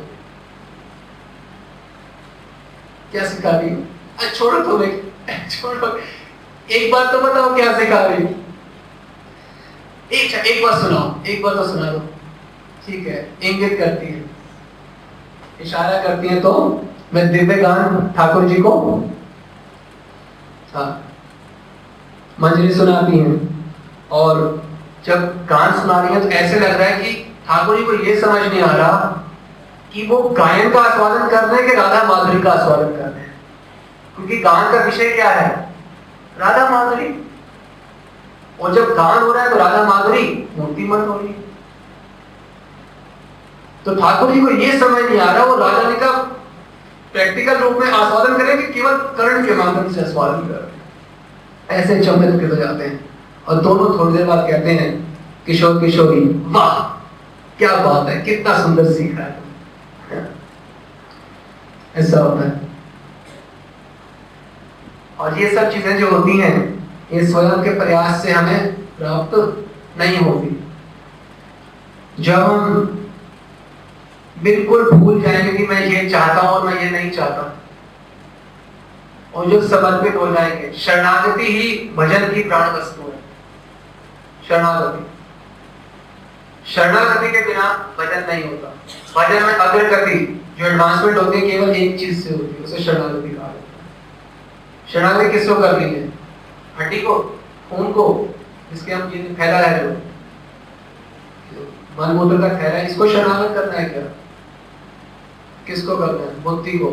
[3.12, 4.30] क्या सिखा रही हो?
[4.34, 5.98] छोड़ो तो मैं छोड़ो।
[6.70, 8.28] एक बार तो बताओ क्या सिखा रही हो?
[10.12, 11.98] एक एक बात सुनाओ। एक बार तो सुना दो।
[12.86, 14.24] ठीक है। इंगित करती है।
[15.60, 16.52] इशारा करती है तो
[17.14, 18.72] मैं दिव्यगान ठाकुर जी को
[20.74, 20.88] हाँ
[22.40, 23.38] मंजरी सुनाती है।
[24.10, 24.62] और
[25.06, 27.12] जब गान सुना रही है तो ऐसे लग रहा है कि
[27.48, 28.96] ठाकुर जी को यह समझ नहीं आ रहा
[29.92, 33.20] कि वो गायन का आस्वादन कर रहे हैं कि राधा माधुरी का आस्वादन कर रहे
[33.20, 33.34] हैं।
[34.16, 35.48] क्योंकि गान का विषय क्या है?
[36.38, 37.08] राधा माधुरी।
[38.60, 41.48] और जब गान हो रहा है तो राधा माधुरी मूर्तिमंत हो रही है।
[43.84, 46.10] तो ठाकुर जी को यह समझ नहीं आ रहा, वो राजा जी का
[47.12, 50.72] प्रैक्टिकल रूप में आस्वादन करें कि केवल कर्ण के माध्यम से आस्वादन कर।
[51.70, 53.10] ऐसे चमत्कृत हो जाते हैं।
[53.48, 57.00] और दोनों थोड़ी देर बाद कहते हैं, किशोर, किशोरी, वाह,
[57.58, 59.40] क्या बात है, कितना सुंदर सीख रहा है।
[61.96, 62.60] ऐसा होता है।
[65.18, 70.18] और ये सब चीज़ें जो होती हैं, ये स्वयं के प्रयास से हमें प्राप्त नहीं
[70.18, 70.64] होती।
[72.22, 72.96] जब हम
[74.42, 77.56] बिल्कुल भूल जाएँगे कि मैं ये चाहता हूँ और मैं ये नहीं चाहता।
[79.34, 83.18] और जो समर्पित हो जाएँगे। शरणागति ही भजन की प्राण वस्तु है।
[84.48, 85.06] शरणागति।
[86.72, 88.76] शरणागति के बिना भजन नहीं होता।
[89.20, 93.28] भजन में अग्रगति, जो एडवांसमेंट होती है, केवल एक चीज़ से होती है, उसे शरणागति
[93.28, 93.60] कहा जाता है।
[94.92, 96.12] शरणागति किसको करनी है?
[96.80, 97.40] हड्डी को?
[97.70, 98.34] खून को?
[98.72, 100.00] जिसके हम फैला है।
[101.50, 104.19] जो मन मूत्र का है, इसको शरणागत करना है क्या?
[105.70, 106.42] किसको करना है?
[106.42, 106.90] बुद्धि को।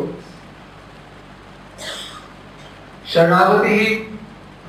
[3.06, 3.94] शरणागति ही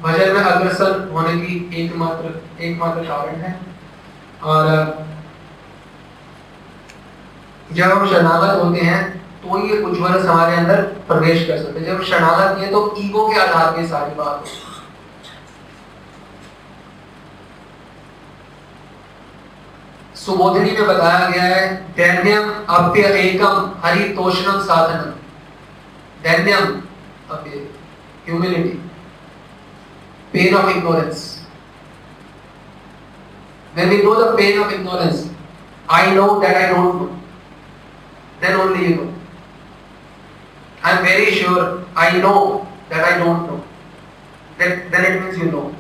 [0.02, 3.60] भजन में अग्रसर होने की एकमात्र एकमात्र कारण है।
[4.44, 4.66] और
[7.72, 9.02] जब हम शरणागत होते हैं
[9.42, 13.40] तो ये उज्ज्वल हमारे अंदर प्रवेश कर सकते हैं। जब शरणागत किए तो ईगो के
[13.40, 14.44] आधार पर सारी बात
[20.26, 21.66] सुबोधिनी में बताया गया है
[21.98, 25.12] दैन्यम अप्य एकम हरितोषणम साधनम
[26.24, 26.82] दैन्यम
[27.36, 27.68] अप्य
[28.30, 28.80] humility,
[30.32, 31.40] pain of ignorance.
[33.74, 35.30] When we know the pain of ignorance,
[35.88, 37.20] I know that I don't know.
[38.42, 39.14] Then only you know.
[40.84, 43.64] I am very sure I know that I don't know.
[44.58, 45.76] Then, then it means you know.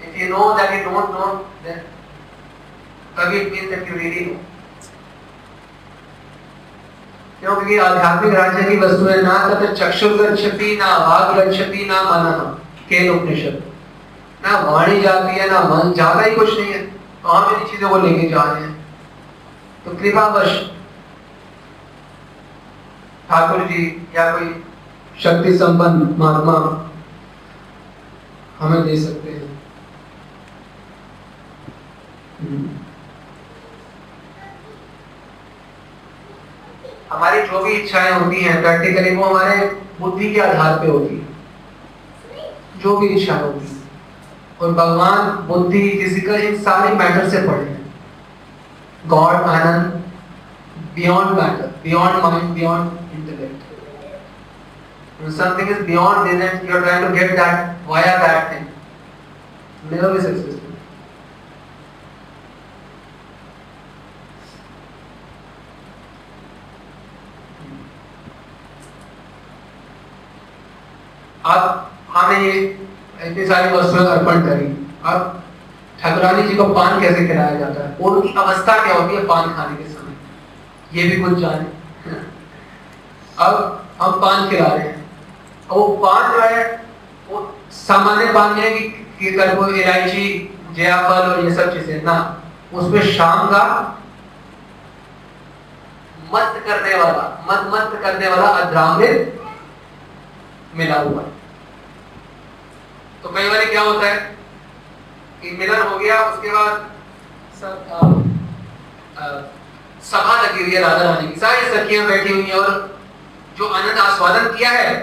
[0.00, 4.38] If you know that you don't know, it means that you really know.
[7.40, 12.24] क्योंकि आध्यात्मिक राज्य की वस्तु है ना तथा चक्षु गच्छति ना वाग गच्छति ना मन
[12.88, 13.62] केन उपनिषद
[14.44, 16.82] ना वाणी जाती है, ना मन जाता ही कुछ नहीं है
[17.22, 18.74] तो हम इन चीज़ों को लेके जा रहे हैं
[19.84, 20.50] तो कृपा कृपावश,
[23.28, 24.48] ठाकुर जी या कोई
[25.22, 26.56] शक्ति संपन्न महात्मा
[28.58, 29.51] हमें दे सकते हैं।
[37.12, 39.66] हमारी जो भी इच्छाएँ होती हैं प्रैक्टिकली वो हमारे
[40.00, 41.26] बुद्धि के आधार पे होती है।
[42.82, 43.80] जो भी इच्छा होती है।
[44.60, 47.92] और भगवान बुद्धि फ़िज़िकल इन सारे मैटर से पढ़े हैं।
[49.06, 49.84] God anand
[50.94, 53.60] beyond matter beyond mind beyond intellect
[55.22, 58.64] When something is beyond this and you're trying to get that via that thing,
[59.90, 60.61] never be successful.
[71.46, 72.52] अब हमें ये
[73.24, 74.66] इतनी सारी वस्तुएँ अर्पण करी।
[75.04, 75.42] अब
[76.00, 77.96] ठाकुरानी जी को पान कैसे खिलाया जाता है?
[77.96, 80.14] और उनकी अवस्था क्या होती है पान खाने के समय?
[80.94, 81.66] ये भी कुछ जाने।
[83.38, 85.10] अब हम पान खिला रहे हैं।
[85.70, 86.64] वो पान जो है
[87.30, 88.88] वो सामान्य पान है कि,
[89.20, 92.16] कि वो इलायची जयाफल और ये सब चीज़ें। ना
[92.74, 93.64] उसमें शाम का
[96.34, 99.40] मत करने वाला मत मत करने वाला अध्रामृत
[100.76, 101.31] मिला हुआ है।
[103.22, 104.16] तो कई बार क्या होता है
[105.42, 106.90] कि मिलन हो गया, उसके बाद
[110.04, 112.70] सभा लगी हुई है राधा रानी की। सारी सखियाँ बैठी हुई हैं और
[113.58, 114.94] जो आनंद आस्वादन किया है,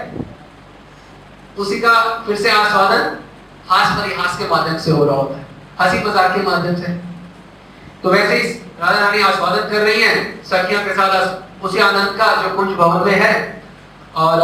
[1.58, 1.92] उसी का
[2.26, 3.16] फिर से आस्वादन
[3.68, 5.46] हास परिहास के माध्यम से हो रहा होता है।
[5.80, 6.92] हँसी मज़ाक के माध्यम से।
[8.02, 8.48] तो वैसे ही
[8.80, 13.06] राधा रानी आस्वादन कर रही हैं, सखियों के साथ उसी आनंद का जो कुंज भवन
[13.06, 13.32] में है।
[14.16, 14.38] और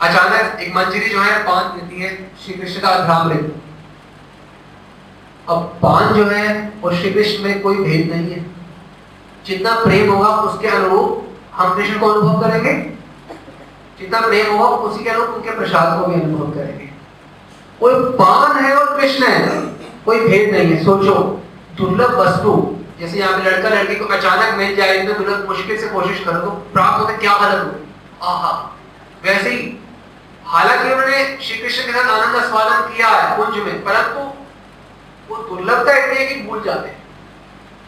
[0.00, 2.10] अचानक एक मंजरी जो है, पान देती है
[2.44, 3.54] श्री कृष्ण का अध्रामृत
[5.48, 8.44] अब पान जो है और श्री कृष्ण में कोई भेद नहीं है।
[9.46, 11.22] जितना प्रेम होगा, उसके अनुरूप
[11.54, 12.72] हम कृष्ण को अनुभव करेंगे।
[13.98, 16.88] जितना प्रेम होगा, उसी के अनुरूप उनके प्रसाद को भी अनुभव करेंगे।
[17.80, 19.60] कोई पान है और कृष्ण है,
[20.06, 21.14] कोई भेद नहीं है। सोचो,
[21.76, 22.52] दुर्लभ वस्तु,
[23.00, 26.40] जैसे यहाँ पे लड़का लड़की को अचानक मिल जाए तो दुर्लभ, मुश्किल से कोशिश करो
[26.40, 28.52] तो प्राप्त होते क्या हालत हो आहा,
[29.24, 29.66] वैसे ही
[30.46, 34.20] हालाँकि उन्होंने श्री कृष्ण के साथ आनंद आस्वादन किया है कुंज में, परंतु
[35.28, 37.04] वो दुर्लभता इतनी है कि भूल जाते हैं।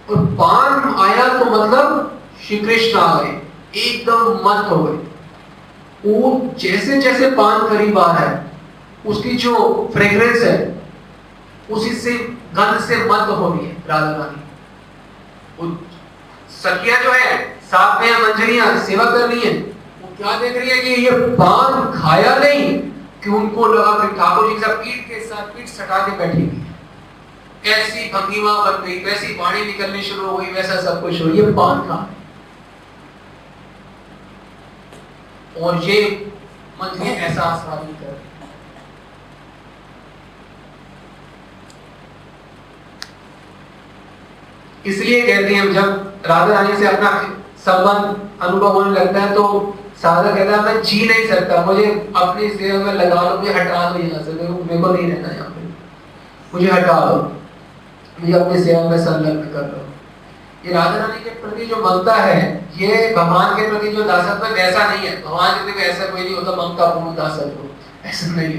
[0.09, 3.31] और पान आया तो मतलब श्री कृष्ण आ गए,
[3.77, 4.99] एकदम मत हो गए।
[6.05, 8.35] वो जैसे जैसे पान करीब आ रहा है,
[9.07, 9.55] उसकी जो
[9.95, 10.57] फ्रेग्रेंस है,
[11.71, 12.13] उसी से
[12.55, 15.77] गंध से मत हो रही है राधा रानी।
[16.55, 19.53] सखिया जो है, साथ में मंजरियाँ सेवा कर रही है
[20.19, 22.63] क्या देख रही है कि ये पान खाया नहीं
[23.25, 26.65] कि उनको लगा कि ठाकुर जी के पीठ के साथ पीठ सटा के बैठी हुई
[27.65, 31.43] कैसी भंगिमा बन गई, कैसी वाणी निकलनी शुरू हो गई, वैसा सब कुछ हो, ये
[31.53, 31.99] पान खा
[35.63, 36.01] और ये
[36.83, 38.17] मन में एहसास हासिल कर
[44.87, 47.11] इसलिए कहते हैं हम जब राधा रानी से अपना
[47.65, 52.49] संबंध अनुभव होने लगता है तो साधक कहता है, मैं जी नहीं सकता, मुझे अपनी
[52.49, 55.67] सेवा में लगा लो, मुझे हटा दो यहाँ से, मेरे को नहीं रहना यहाँ पे।
[56.55, 57.17] मुझे हटा दो,
[58.21, 59.85] मुझे अपनी सेवा में संलग्न कर लो
[60.67, 64.53] ये राधा रानी के प्रति जो ममता है, ये भगवान के प्रति जो दासत्व है,
[64.53, 68.55] वैसा नहीं है। भगवान के प्रति ऐसा कोई नहीं होता, ममता पूर्ण दासत्व ऐसा नहीं
[68.55, 68.59] है।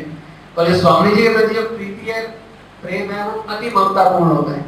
[0.55, 2.21] पर जो स्वामी जी के प्रति जो प्रीति है,
[2.81, 4.65] प्रेम है, वो अति ममता पूर्ण होता है।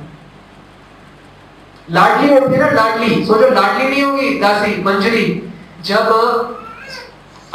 [1.91, 5.53] लाडली होती है ना, लाडली। सोचो, लाडली नहीं होगी, दासी, मंजरी।
[5.84, 6.07] जब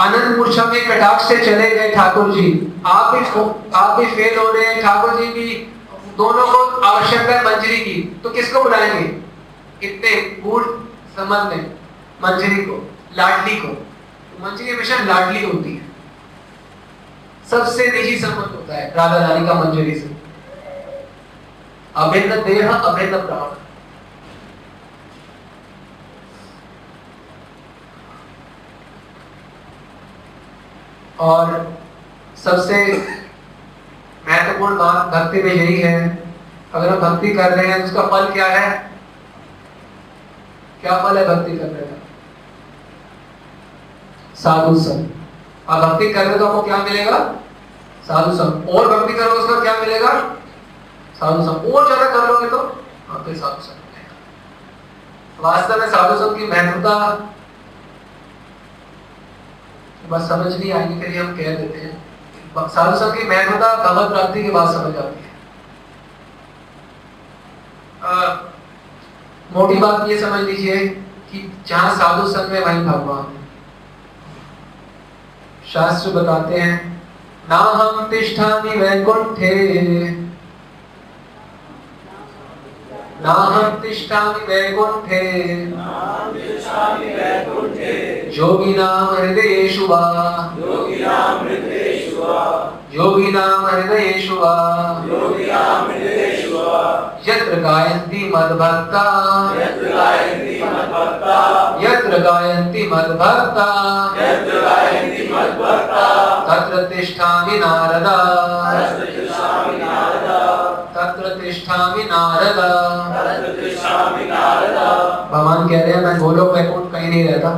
[0.00, 3.40] आनंद मूर्छा में कटाक्ष से चले गए ठाकुर जी। आप भी
[3.74, 5.74] आप भी फेल हो रहे हैं। ठाकुर जी भी
[6.16, 9.26] दोनों को आवश्यकता है मंजरी की। तो किसको बुलाएँगे?
[9.86, 10.64] इतने गुड़
[11.16, 11.74] संबंध में
[12.24, 15.86] मंजरी को, लाडली को। तो मंजरी हमेशा लाडली होती है।
[17.50, 20.16] सबसे निजी संबंध होता है। राधा रानी का मंजरी से।
[21.96, 23.65] अभिन्न देह, अभिन्न प्राण।
[31.20, 31.76] और
[32.44, 32.76] सबसे
[34.28, 35.96] महत्वपूर्ण बात भक्ति में यही है।
[36.74, 38.68] अगर हम भक्ति कर रहे हैं तो उसका फल क्या है?
[40.80, 41.96] क्या फल है भक्ति करने का?
[44.36, 45.06] साधु संग
[45.68, 47.18] आप भक्ति कर रहे तो आपको क्या मिलेगा?
[48.08, 50.12] साधु संग और भक्ति करोगे उसका क्या मिलेगा?
[51.20, 53.84] साधु संग और ज़्यादा कर लोगे तो आपको साधु संग
[55.40, 56.92] वास्तव में साधु संग की महत्वता
[60.10, 61.94] बस समझ नहीं आएगी के लिए हम कह देते हैं।
[62.68, 65.34] साधु संग की महत्वता भगवत प्राप्ति के बाद समझ आती है।
[69.52, 70.86] मोटी बात ये समझ लीजिए
[71.30, 73.44] कि जहाँ साधु संग में वहीं भगवान है।
[75.72, 76.76] शास्त्र बताते हैं
[77.48, 79.54] ना हम तिष्ठामि वैकुंठे।
[83.22, 85.22] ना हम तिष्ठामि वैकुंठे।
[88.38, 90.00] योगिनाम हृदयेषु वा
[92.94, 94.54] योगिनाम हृदयेषु वा
[97.28, 99.04] यत्र गायन्ति मद्भक्ता।
[101.80, 103.68] यत्र गायन्ति मद्भक्ता।
[106.48, 106.82] तत्र
[109.04, 110.65] तिष्ठामि नारदा।
[112.06, 112.68] नारदा।
[115.30, 117.50] भगवान कह रहे हैं मैं गोलोक वैकुंठ कहीं नहीं रहता।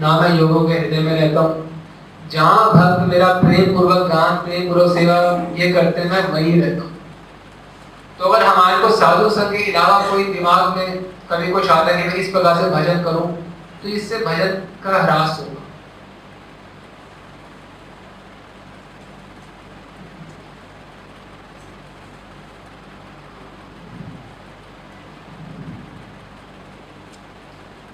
[0.00, 1.52] ना मैं योगों के हृदय में रहता हूँ।
[2.32, 5.16] जहाँ भक्त मेरा प्रेम पूर्वक गान प्रेम पूर्वक सेवा
[5.58, 6.92] ये करते हैं मैं वहीं रहता हूँ।
[8.18, 10.88] तो अगर हमारे को साधु संघ के अलावा कोई दिमाग में
[11.30, 13.26] कभी कुछ आता है कि मैं इस प्रकार से भजन करूँ
[13.82, 14.50] तो इससे भजन
[14.84, 15.63] का ह्रास होगा।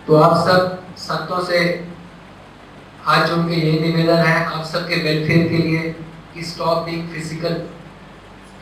[0.06, 1.58] तो आप सब संतों से
[3.04, 5.94] हाथ जोड़ के यही निवेदन है, आप सबके वेलफेयर के लिए
[6.34, 7.54] कि stop being physical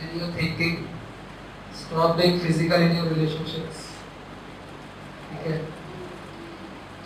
[0.02, 0.76] in your thinking
[1.80, 3.86] stop being physical in your relationships
[5.30, 5.58] ठीक है?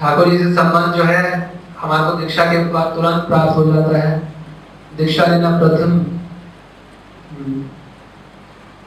[0.00, 1.22] ठाकुर जी से संबंध जो है,
[1.78, 4.18] हमारे को दीक्षा के बाद तुरंत प्राप्त हो जाता है।
[4.96, 5.98] दीक्षा लेना प्रथम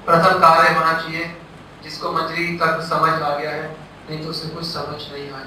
[0.06, 1.24] प्रथम कार्य होना चाहिए,
[1.84, 3.76] जिसको मंजरी तक समझ आ गया है।
[4.10, 5.46] नहीं तो उसे कुछ समझ नहीं आए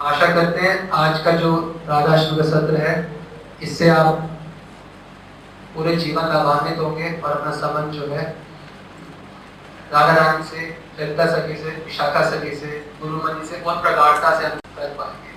[0.00, 1.56] आशा करते हैं आज का जो
[1.88, 2.92] राधा का सत्र है,
[3.62, 4.28] इससे आप
[5.74, 8.22] पूरे जीवन लाभान्वित होंगे और अपना संबंध जो है
[9.92, 10.60] राधा रानी से,
[11.00, 12.70] ललिता सखी से, विशाखा सखी से
[13.02, 15.32] गुरुमणि से और प्रगाढ़ता से कर पाएँगे।